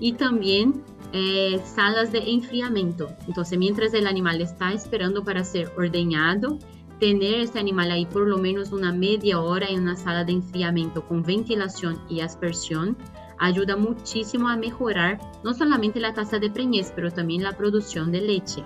y 0.00 0.14
también 0.14 0.82
eh, 1.12 1.60
salas 1.62 2.10
de 2.10 2.20
enfriamiento. 2.20 3.10
Entonces 3.26 3.58
mientras 3.58 3.92
el 3.92 4.06
animal 4.06 4.40
está 4.40 4.72
esperando 4.72 5.22
para 5.22 5.44
ser 5.44 5.70
ordeñado, 5.76 6.58
tener 6.98 7.40
este 7.40 7.58
animal 7.58 7.90
ahí 7.90 8.06
por 8.06 8.26
lo 8.26 8.38
menos 8.38 8.72
una 8.72 8.92
media 8.92 9.42
hora 9.42 9.68
en 9.68 9.82
una 9.82 9.96
sala 9.96 10.24
de 10.24 10.32
enfriamiento 10.32 11.06
con 11.06 11.22
ventilación 11.22 12.00
y 12.08 12.20
aspersión 12.20 12.96
ayuda 13.38 13.76
muchísimo 13.76 14.48
a 14.48 14.56
mejorar 14.56 15.20
no 15.44 15.52
solamente 15.52 16.00
la 16.00 16.14
tasa 16.14 16.38
de 16.38 16.48
preñez, 16.48 16.94
pero 16.96 17.10
también 17.10 17.42
la 17.42 17.52
producción 17.52 18.10
de 18.10 18.22
leche. 18.22 18.64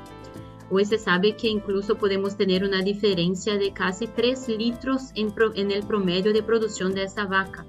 Hoy 0.70 0.84
se 0.84 0.98
sabe 0.98 1.36
que 1.36 1.48
incluso 1.48 1.96
podemos 1.96 2.36
tener 2.36 2.64
una 2.64 2.82
diferencia 2.82 3.56
de 3.56 3.72
casi 3.72 4.06
3 4.06 4.48
litros 4.48 5.10
en, 5.14 5.70
el 5.70 5.82
promedio 5.84 6.32
de 6.32 6.42
producción 6.42 6.94
de 6.94 7.04
esta 7.04 7.26
vaca 7.26 7.66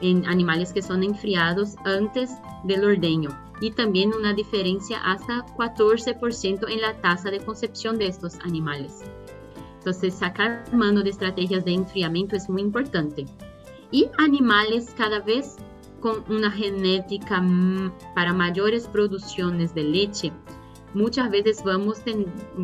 en 0.00 0.26
animales 0.26 0.72
que 0.72 0.82
son 0.82 1.02
enfriados 1.02 1.74
antes 1.84 2.30
del 2.64 2.84
ordeño 2.84 3.30
y 3.60 3.72
también 3.72 4.14
una 4.14 4.32
diferencia 4.32 4.98
hasta 5.04 5.44
14% 5.56 6.70
en 6.70 6.80
la 6.80 6.94
tasa 7.00 7.30
de 7.30 7.40
concepción 7.40 7.98
de 7.98 8.06
estos 8.06 8.36
animales. 8.44 9.02
Entonces, 9.78 10.14
sacar 10.14 10.64
mano 10.72 11.02
de 11.02 11.10
estrategias 11.10 11.64
de 11.64 11.72
enfriamiento 11.72 12.36
es 12.36 12.48
muy 12.48 12.62
importante. 12.62 13.26
Y 13.90 14.08
animales 14.18 14.94
cada 14.96 15.20
vez 15.20 15.56
con 16.00 16.24
una 16.28 16.50
genética 16.50 17.40
mm, 17.40 17.92
para 18.14 18.32
mayores 18.32 18.86
producciones 18.86 19.74
de 19.74 19.84
leche, 19.84 20.32
muchas 20.94 21.30
veces 21.30 21.62
vamos 21.64 21.98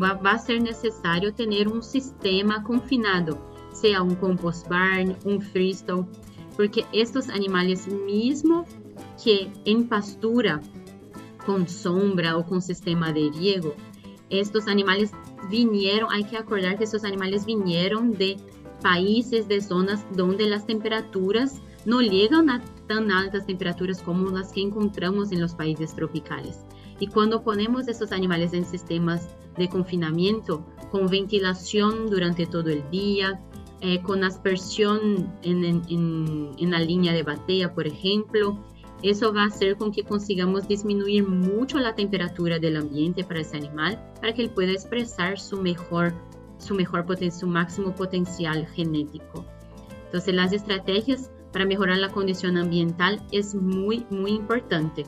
va, 0.01 0.31
a 0.31 0.39
ser 0.39 0.61
necesario 0.61 1.33
tener 1.33 1.67
un 1.67 1.83
sistema 1.83 2.63
confinado, 2.63 3.37
sea 3.73 4.01
un 4.01 4.15
compost 4.15 4.67
barn, 4.67 5.15
un 5.25 5.41
freestyle, 5.41 6.05
porque 6.55 6.85
estos 6.93 7.29
animales 7.29 7.87
mismo 7.87 8.65
que 9.23 9.51
en 9.65 9.87
pastura 9.87 10.61
con 11.45 11.67
sombra 11.67 12.37
o 12.37 12.45
con 12.45 12.61
sistema 12.61 13.11
de 13.11 13.31
riego, 13.37 13.75
estos 14.29 14.67
animales 14.67 15.11
vinieron, 15.49 16.11
hay 16.11 16.23
que 16.23 16.37
acordar 16.37 16.77
que 16.77 16.85
estos 16.85 17.03
animales 17.03 17.45
vinieron 17.45 18.13
de 18.13 18.37
países, 18.81 19.47
de 19.47 19.61
zonas 19.61 20.05
donde 20.15 20.47
las 20.47 20.65
temperaturas 20.65 21.61
no 21.85 22.01
llegan 22.01 22.49
a 22.49 22.63
tan 22.87 23.11
altas 23.11 23.45
temperaturas 23.45 24.01
como 24.01 24.29
las 24.31 24.51
que 24.51 24.61
encontramos 24.61 25.31
en 25.31 25.41
los 25.41 25.53
países 25.53 25.95
tropicales. 25.95 26.64
Y 26.99 27.07
cuando 27.07 27.43
ponemos 27.43 27.87
estos 27.87 28.11
animales 28.11 28.53
en 28.53 28.65
sistemas 28.65 29.27
de 29.57 29.67
confinamiento, 29.69 30.65
con 30.91 31.07
ventilación 31.07 32.09
durante 32.09 32.45
todo 32.45 32.69
el 32.69 32.89
día, 32.89 33.41
eh, 33.81 34.01
con 34.01 34.23
aspersión 34.23 35.33
en, 35.43 36.71
la 36.71 36.79
línea 36.79 37.13
de 37.13 37.23
batea, 37.23 37.73
por 37.73 37.87
ejemplo, 37.87 38.57
eso 39.03 39.33
va 39.33 39.43
a 39.43 39.47
hacer 39.47 39.75
con 39.75 39.91
que 39.91 40.03
consigamos 40.03 40.67
disminuir 40.67 41.27
mucho 41.27 41.79
la 41.79 41.95
temperatura 41.95 42.59
del 42.59 42.77
ambiente 42.77 43.23
para 43.23 43.41
ese 43.41 43.57
animal, 43.57 44.01
para 44.21 44.33
que 44.33 44.43
él 44.43 44.49
pueda 44.49 44.71
expresar 44.71 45.37
su 45.37 45.61
mejor, 45.61 46.13
su 46.57 46.75
mejor 46.75 47.05
su 47.31 47.47
máximo 47.47 47.93
potencial 47.93 48.65
genético. 48.67 49.45
Entonces, 50.05 50.33
las 50.33 50.53
estrategias 50.53 51.29
para 51.51 51.65
mejorar 51.65 51.97
la 51.97 52.09
condición 52.09 52.57
ambiental 52.57 53.21
es 53.31 53.53
muy, 53.53 54.05
muy 54.09 54.31
importante 54.31 55.05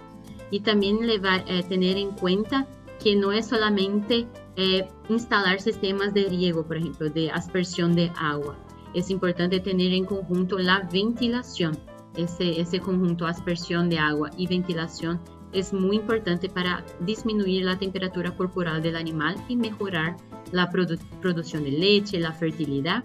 y 0.52 0.62
también 0.62 1.06
le 1.06 1.20
va, 1.20 1.38
eh, 1.48 1.64
tener 1.68 1.98
en 1.98 2.12
cuenta 2.12 2.68
que 3.02 3.16
no 3.16 3.32
es 3.32 3.48
solamente 3.48 4.28
eh, 4.56 4.88
instalar 5.10 5.62
sistemas 5.62 6.14
de 6.14 6.28
riego, 6.30 6.66
por 6.66 6.78
ejemplo, 6.78 7.10
de 7.10 7.30
aspersión 7.30 7.96
de 7.96 8.12
agua. 8.18 8.58
Es 8.94 9.10
importante 9.10 9.60
tener 9.60 9.94
en 9.94 10.06
conjunto 10.06 10.58
la 10.58 10.88
ventilación. 10.92 11.78
Ese, 12.16 12.60
ese 12.60 12.80
conjunto 12.80 13.28
aspersión 13.28 13.90
de 13.90 14.00
agua 14.00 14.32
y 14.38 14.48
ventilación 14.48 15.20
es 15.54 15.72
muy 15.74 15.98
importante 15.98 16.50
para 16.50 16.84
disminuir 17.02 17.64
la 17.66 17.78
temperatura 17.78 18.36
corporal 18.36 18.82
del 18.82 18.96
animal 18.96 19.36
y 19.48 19.56
mejorar 19.56 20.18
la 20.52 20.70
producción 20.70 21.64
de 21.64 21.72
leche, 21.72 22.20
la 22.20 22.34
fertilidad 22.34 23.04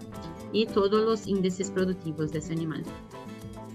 y 0.51 0.65
todos 0.65 1.03
los 1.03 1.27
índices 1.27 1.71
productivos 1.71 2.31
de 2.31 2.39
ese 2.39 2.53
animal. 2.53 2.83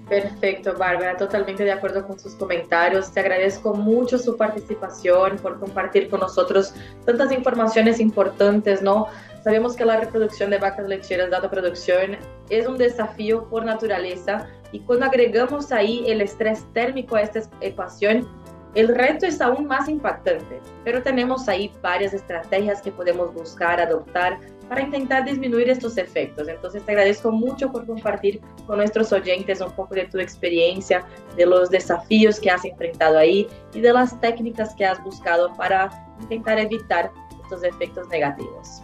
Perfecto, 0.09 0.75
Bárbara, 0.77 1.19
totalmente 1.19 1.65
de 1.65 1.73
acuerdo 1.73 2.07
con 2.07 2.19
sus 2.19 2.35
comentarios. 2.35 3.13
Te 3.13 3.21
agradezco 3.21 3.75
mucho 3.75 4.17
su 4.19 4.37
participación, 4.39 5.37
por 5.37 5.61
compartir 5.61 6.09
con 6.09 6.21
nosotros 6.21 6.73
tantas 7.05 7.31
informaciones 7.31 8.01
importantes, 8.01 8.81
¿no? 8.81 9.09
Sabemos 9.45 9.77
que 9.77 9.85
la 9.85 10.01
reproducción 10.01 10.51
de 10.51 10.59
vacas 10.59 10.89
lecheras, 10.89 11.31
dada 11.31 11.51
producción, 11.51 12.17
es 12.49 12.67
un 12.67 12.79
desafío 12.79 13.49
por 13.49 13.65
naturaleza 13.65 14.47
y 14.73 14.81
cuando 14.81 15.07
agregamos 15.07 15.73
ahí 15.73 16.05
el 16.07 16.21
estrés 16.21 16.65
térmico 16.73 17.17
a 17.17 17.23
esta 17.23 17.43
ecuación, 17.61 18.27
el 18.75 18.89
reto 18.89 19.27
es 19.27 19.41
aún 19.41 19.67
más 19.67 19.89
impactante, 19.89 20.61
pero 20.85 21.03
tenemos 21.03 21.49
ahí 21.49 21.73
varias 21.83 22.13
estrategias 22.13 22.83
que 22.83 22.93
podemos 22.93 23.33
buscar, 23.33 23.81
adoptar 23.81 24.39
para 24.69 24.83
intentar 24.83 25.25
disminuir 25.25 25.71
estos 25.71 25.97
efectos. 25.97 26.49
Entonces 26.49 26.85
te 26.85 26.93
agradezco 26.93 27.33
mucho 27.33 27.73
por 27.73 27.87
compartir 27.87 28.41
con 28.67 28.79
nuestros 28.79 29.13
oyentes 29.13 29.61
un 29.61 29.73
poco 29.73 29.95
de 29.95 30.05
tu 30.05 30.19
experiencia, 30.19 31.05
de 31.37 31.47
los 31.47 31.71
desafíos 31.71 32.39
que 32.39 32.51
has 32.51 32.65
enfrentado 32.65 33.19
ahí 33.19 33.49
y 33.75 33.81
de 33.81 33.93
las 33.93 34.21
técnicas 34.21 34.75
que 34.75 34.85
has 34.85 35.03
buscado 35.03 35.53
para 35.55 35.91
intentar 36.21 36.59
evitar 36.59 37.11
estos 37.43 37.65
efectos 37.65 38.07
negativos. 38.09 38.83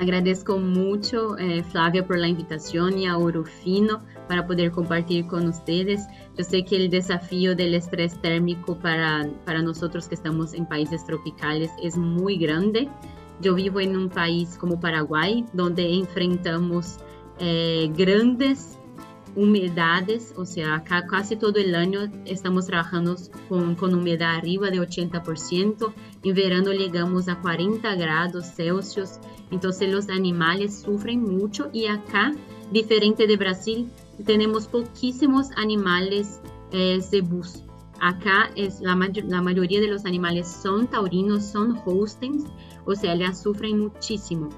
Agradezco 0.00 0.58
mucho, 0.58 1.38
eh, 1.38 1.62
Flavia, 1.62 2.04
por 2.04 2.18
la 2.18 2.26
invitación 2.26 2.98
y 2.98 3.06
a 3.06 3.16
Orofino 3.16 4.02
para 4.28 4.46
poder 4.46 4.70
compartir 4.70 5.26
con 5.26 5.46
ustedes. 5.46 6.06
Yo 6.36 6.44
sé 6.44 6.64
que 6.64 6.76
el 6.76 6.90
desafío 6.90 7.54
del 7.54 7.74
estrés 7.74 8.20
térmico 8.20 8.76
para, 8.76 9.28
para 9.44 9.62
nosotros 9.62 10.08
que 10.08 10.14
estamos 10.14 10.54
en 10.54 10.66
países 10.66 11.04
tropicales 11.04 11.70
es 11.82 11.96
muy 11.96 12.36
grande. 12.36 12.88
Yo 13.40 13.54
vivo 13.54 13.80
en 13.80 13.96
un 13.96 14.08
país 14.08 14.56
como 14.58 14.80
Paraguay, 14.80 15.44
donde 15.52 15.92
enfrentamos 15.92 16.98
eh, 17.38 17.90
grandes 17.96 18.78
humedades, 19.36 20.32
o 20.36 20.46
sea, 20.46 20.76
acá 20.76 21.06
casi 21.06 21.36
todo 21.36 21.58
el 21.58 21.74
año 21.74 22.10
estamos 22.24 22.66
trabajando 22.66 23.16
con, 23.48 23.74
con 23.74 23.94
humedad 23.94 24.36
arriba 24.36 24.70
de 24.70 24.80
80%, 24.80 25.92
en 26.22 26.34
verano 26.34 26.72
llegamos 26.72 27.28
a 27.28 27.40
40 27.40 27.94
grados 27.96 28.46
Celsius, 28.54 29.18
entonces 29.50 29.90
los 29.90 30.08
animales 30.08 30.82
sufren 30.82 31.22
mucho 31.22 31.68
y 31.72 31.86
acá, 31.86 32.32
diferente 32.70 33.26
de 33.26 33.36
Brasil, 33.36 33.90
tenemos 34.24 34.66
poquísimos 34.66 35.50
animales 35.56 36.40
eh, 36.72 37.00
cebús. 37.00 37.62
Acá 38.00 38.50
es 38.56 38.80
la, 38.80 38.96
la 39.26 39.42
mayoría 39.42 39.80
de 39.80 39.88
los 39.88 40.04
animales 40.04 40.48
son 40.48 40.88
taurinos, 40.88 41.44
son 41.44 41.80
hostings, 41.84 42.44
o 42.84 42.94
sea, 42.94 43.14
ya 43.14 43.32
sufren 43.34 43.78
muchísimo 43.78 44.50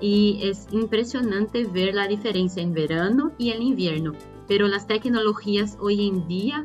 y 0.00 0.38
es 0.42 0.66
impresionante 0.70 1.64
ver 1.64 1.94
la 1.94 2.08
diferencia 2.08 2.62
en 2.62 2.72
verano 2.72 3.32
y 3.38 3.50
en 3.50 3.62
invierno, 3.62 4.12
pero 4.48 4.66
las 4.66 4.86
tecnologías 4.86 5.76
hoy 5.80 6.08
en 6.08 6.26
día 6.26 6.64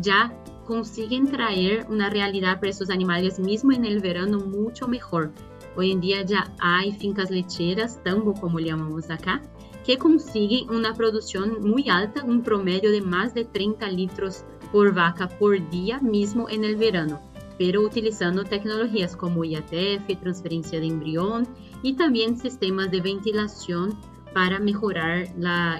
ya 0.00 0.38
consiguen 0.66 1.30
traer 1.30 1.86
una 1.88 2.10
realidad 2.10 2.60
para 2.60 2.70
esos 2.70 2.90
animales 2.90 3.38
mismo 3.38 3.72
en 3.72 3.86
el 3.86 4.00
verano 4.00 4.38
mucho 4.38 4.86
mejor. 4.86 5.32
Hoy 5.76 5.92
en 5.92 6.00
día 6.00 6.22
ya 6.22 6.52
hay 6.60 6.92
fincas 6.92 7.30
lecheras, 7.30 8.02
tambo 8.04 8.34
como 8.34 8.58
le 8.58 8.68
llamamos 8.68 9.08
acá, 9.08 9.42
que 9.88 9.96
consiguen 9.96 10.68
una 10.68 10.92
producción 10.92 11.62
muy 11.62 11.88
alta, 11.88 12.22
un 12.22 12.42
promedio 12.42 12.90
de 12.92 13.00
más 13.00 13.32
de 13.32 13.46
30 13.46 13.88
litros 13.88 14.44
por 14.70 14.92
vaca 14.92 15.30
por 15.30 15.70
día 15.70 15.98
mismo 16.00 16.46
en 16.50 16.62
el 16.64 16.76
verano 16.76 17.18
pero 17.56 17.80
utilizando 17.80 18.44
tecnologías 18.44 19.16
como 19.16 19.44
IATF, 19.44 20.06
transferencia 20.20 20.78
de 20.78 20.86
embrión 20.86 21.48
y 21.82 21.94
también 21.94 22.38
sistemas 22.38 22.90
de 22.90 23.00
ventilación 23.00 23.98
para 24.32 24.60
mejorar 24.60 25.26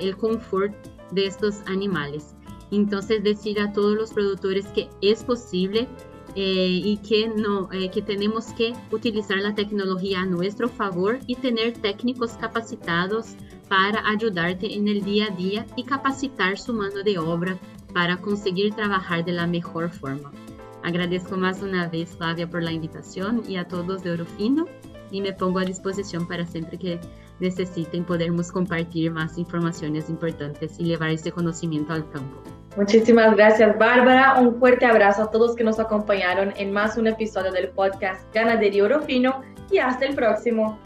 el 0.00 0.16
confort 0.16 0.74
de 1.12 1.26
estos 1.26 1.60
animales. 1.66 2.34
Entonces, 2.72 3.22
decir 3.22 3.60
a 3.60 3.72
todos 3.72 3.94
los 3.94 4.12
productores 4.12 4.66
que 4.68 4.88
es 5.00 5.22
posible 5.22 5.86
eh, 6.34 6.80
y 6.82 6.96
que, 6.96 7.28
no, 7.28 7.72
eh, 7.72 7.90
que 7.90 8.02
tenemos 8.02 8.46
que 8.54 8.72
utilizar 8.90 9.38
la 9.38 9.54
tecnología 9.54 10.22
a 10.22 10.26
nuestro 10.26 10.68
favor 10.68 11.20
y 11.26 11.36
tener 11.36 11.74
técnicos 11.74 12.32
capacitados 12.32 13.36
para 13.68 14.06
ayudarte 14.08 14.74
en 14.74 14.88
el 14.88 15.02
día 15.02 15.26
a 15.26 15.34
día 15.34 15.66
y 15.76 15.84
capacitar 15.84 16.58
su 16.58 16.72
mano 16.72 17.02
de 17.02 17.18
obra 17.18 17.58
para 17.92 18.16
conseguir 18.16 18.74
trabajar 18.74 19.24
de 19.24 19.32
la 19.32 19.46
mejor 19.46 19.90
forma. 19.90 20.32
Agradezco 20.82 21.36
más 21.36 21.62
una 21.62 21.88
vez, 21.88 22.16
Flavia, 22.16 22.48
por 22.48 22.62
la 22.62 22.72
invitación 22.72 23.42
y 23.48 23.56
a 23.56 23.66
todos 23.66 24.02
de 24.02 24.12
Orofino 24.12 24.66
y 25.10 25.20
me 25.20 25.32
pongo 25.32 25.58
a 25.58 25.64
disposición 25.64 26.26
para 26.26 26.46
siempre 26.46 26.78
que 26.78 27.00
necesiten 27.40 28.04
podermos 28.04 28.50
compartir 28.52 29.10
más 29.10 29.38
informaciones 29.38 30.08
importantes 30.08 30.78
y 30.78 30.84
llevar 30.84 31.10
este 31.10 31.32
conocimiento 31.32 31.92
al 31.92 32.08
campo. 32.10 32.42
Muchísimas 32.76 33.34
gracias, 33.34 33.76
Bárbara. 33.78 34.38
Un 34.38 34.58
fuerte 34.58 34.86
abrazo 34.86 35.22
a 35.22 35.30
todos 35.30 35.56
que 35.56 35.64
nos 35.64 35.80
acompañaron 35.80 36.52
en 36.56 36.72
más 36.72 36.96
un 36.96 37.06
episodio 37.06 37.50
del 37.50 37.68
podcast 37.70 38.22
Ganadería 38.32 38.84
Orofino 38.84 39.42
y 39.70 39.78
hasta 39.78 40.06
el 40.06 40.14
próximo. 40.14 40.78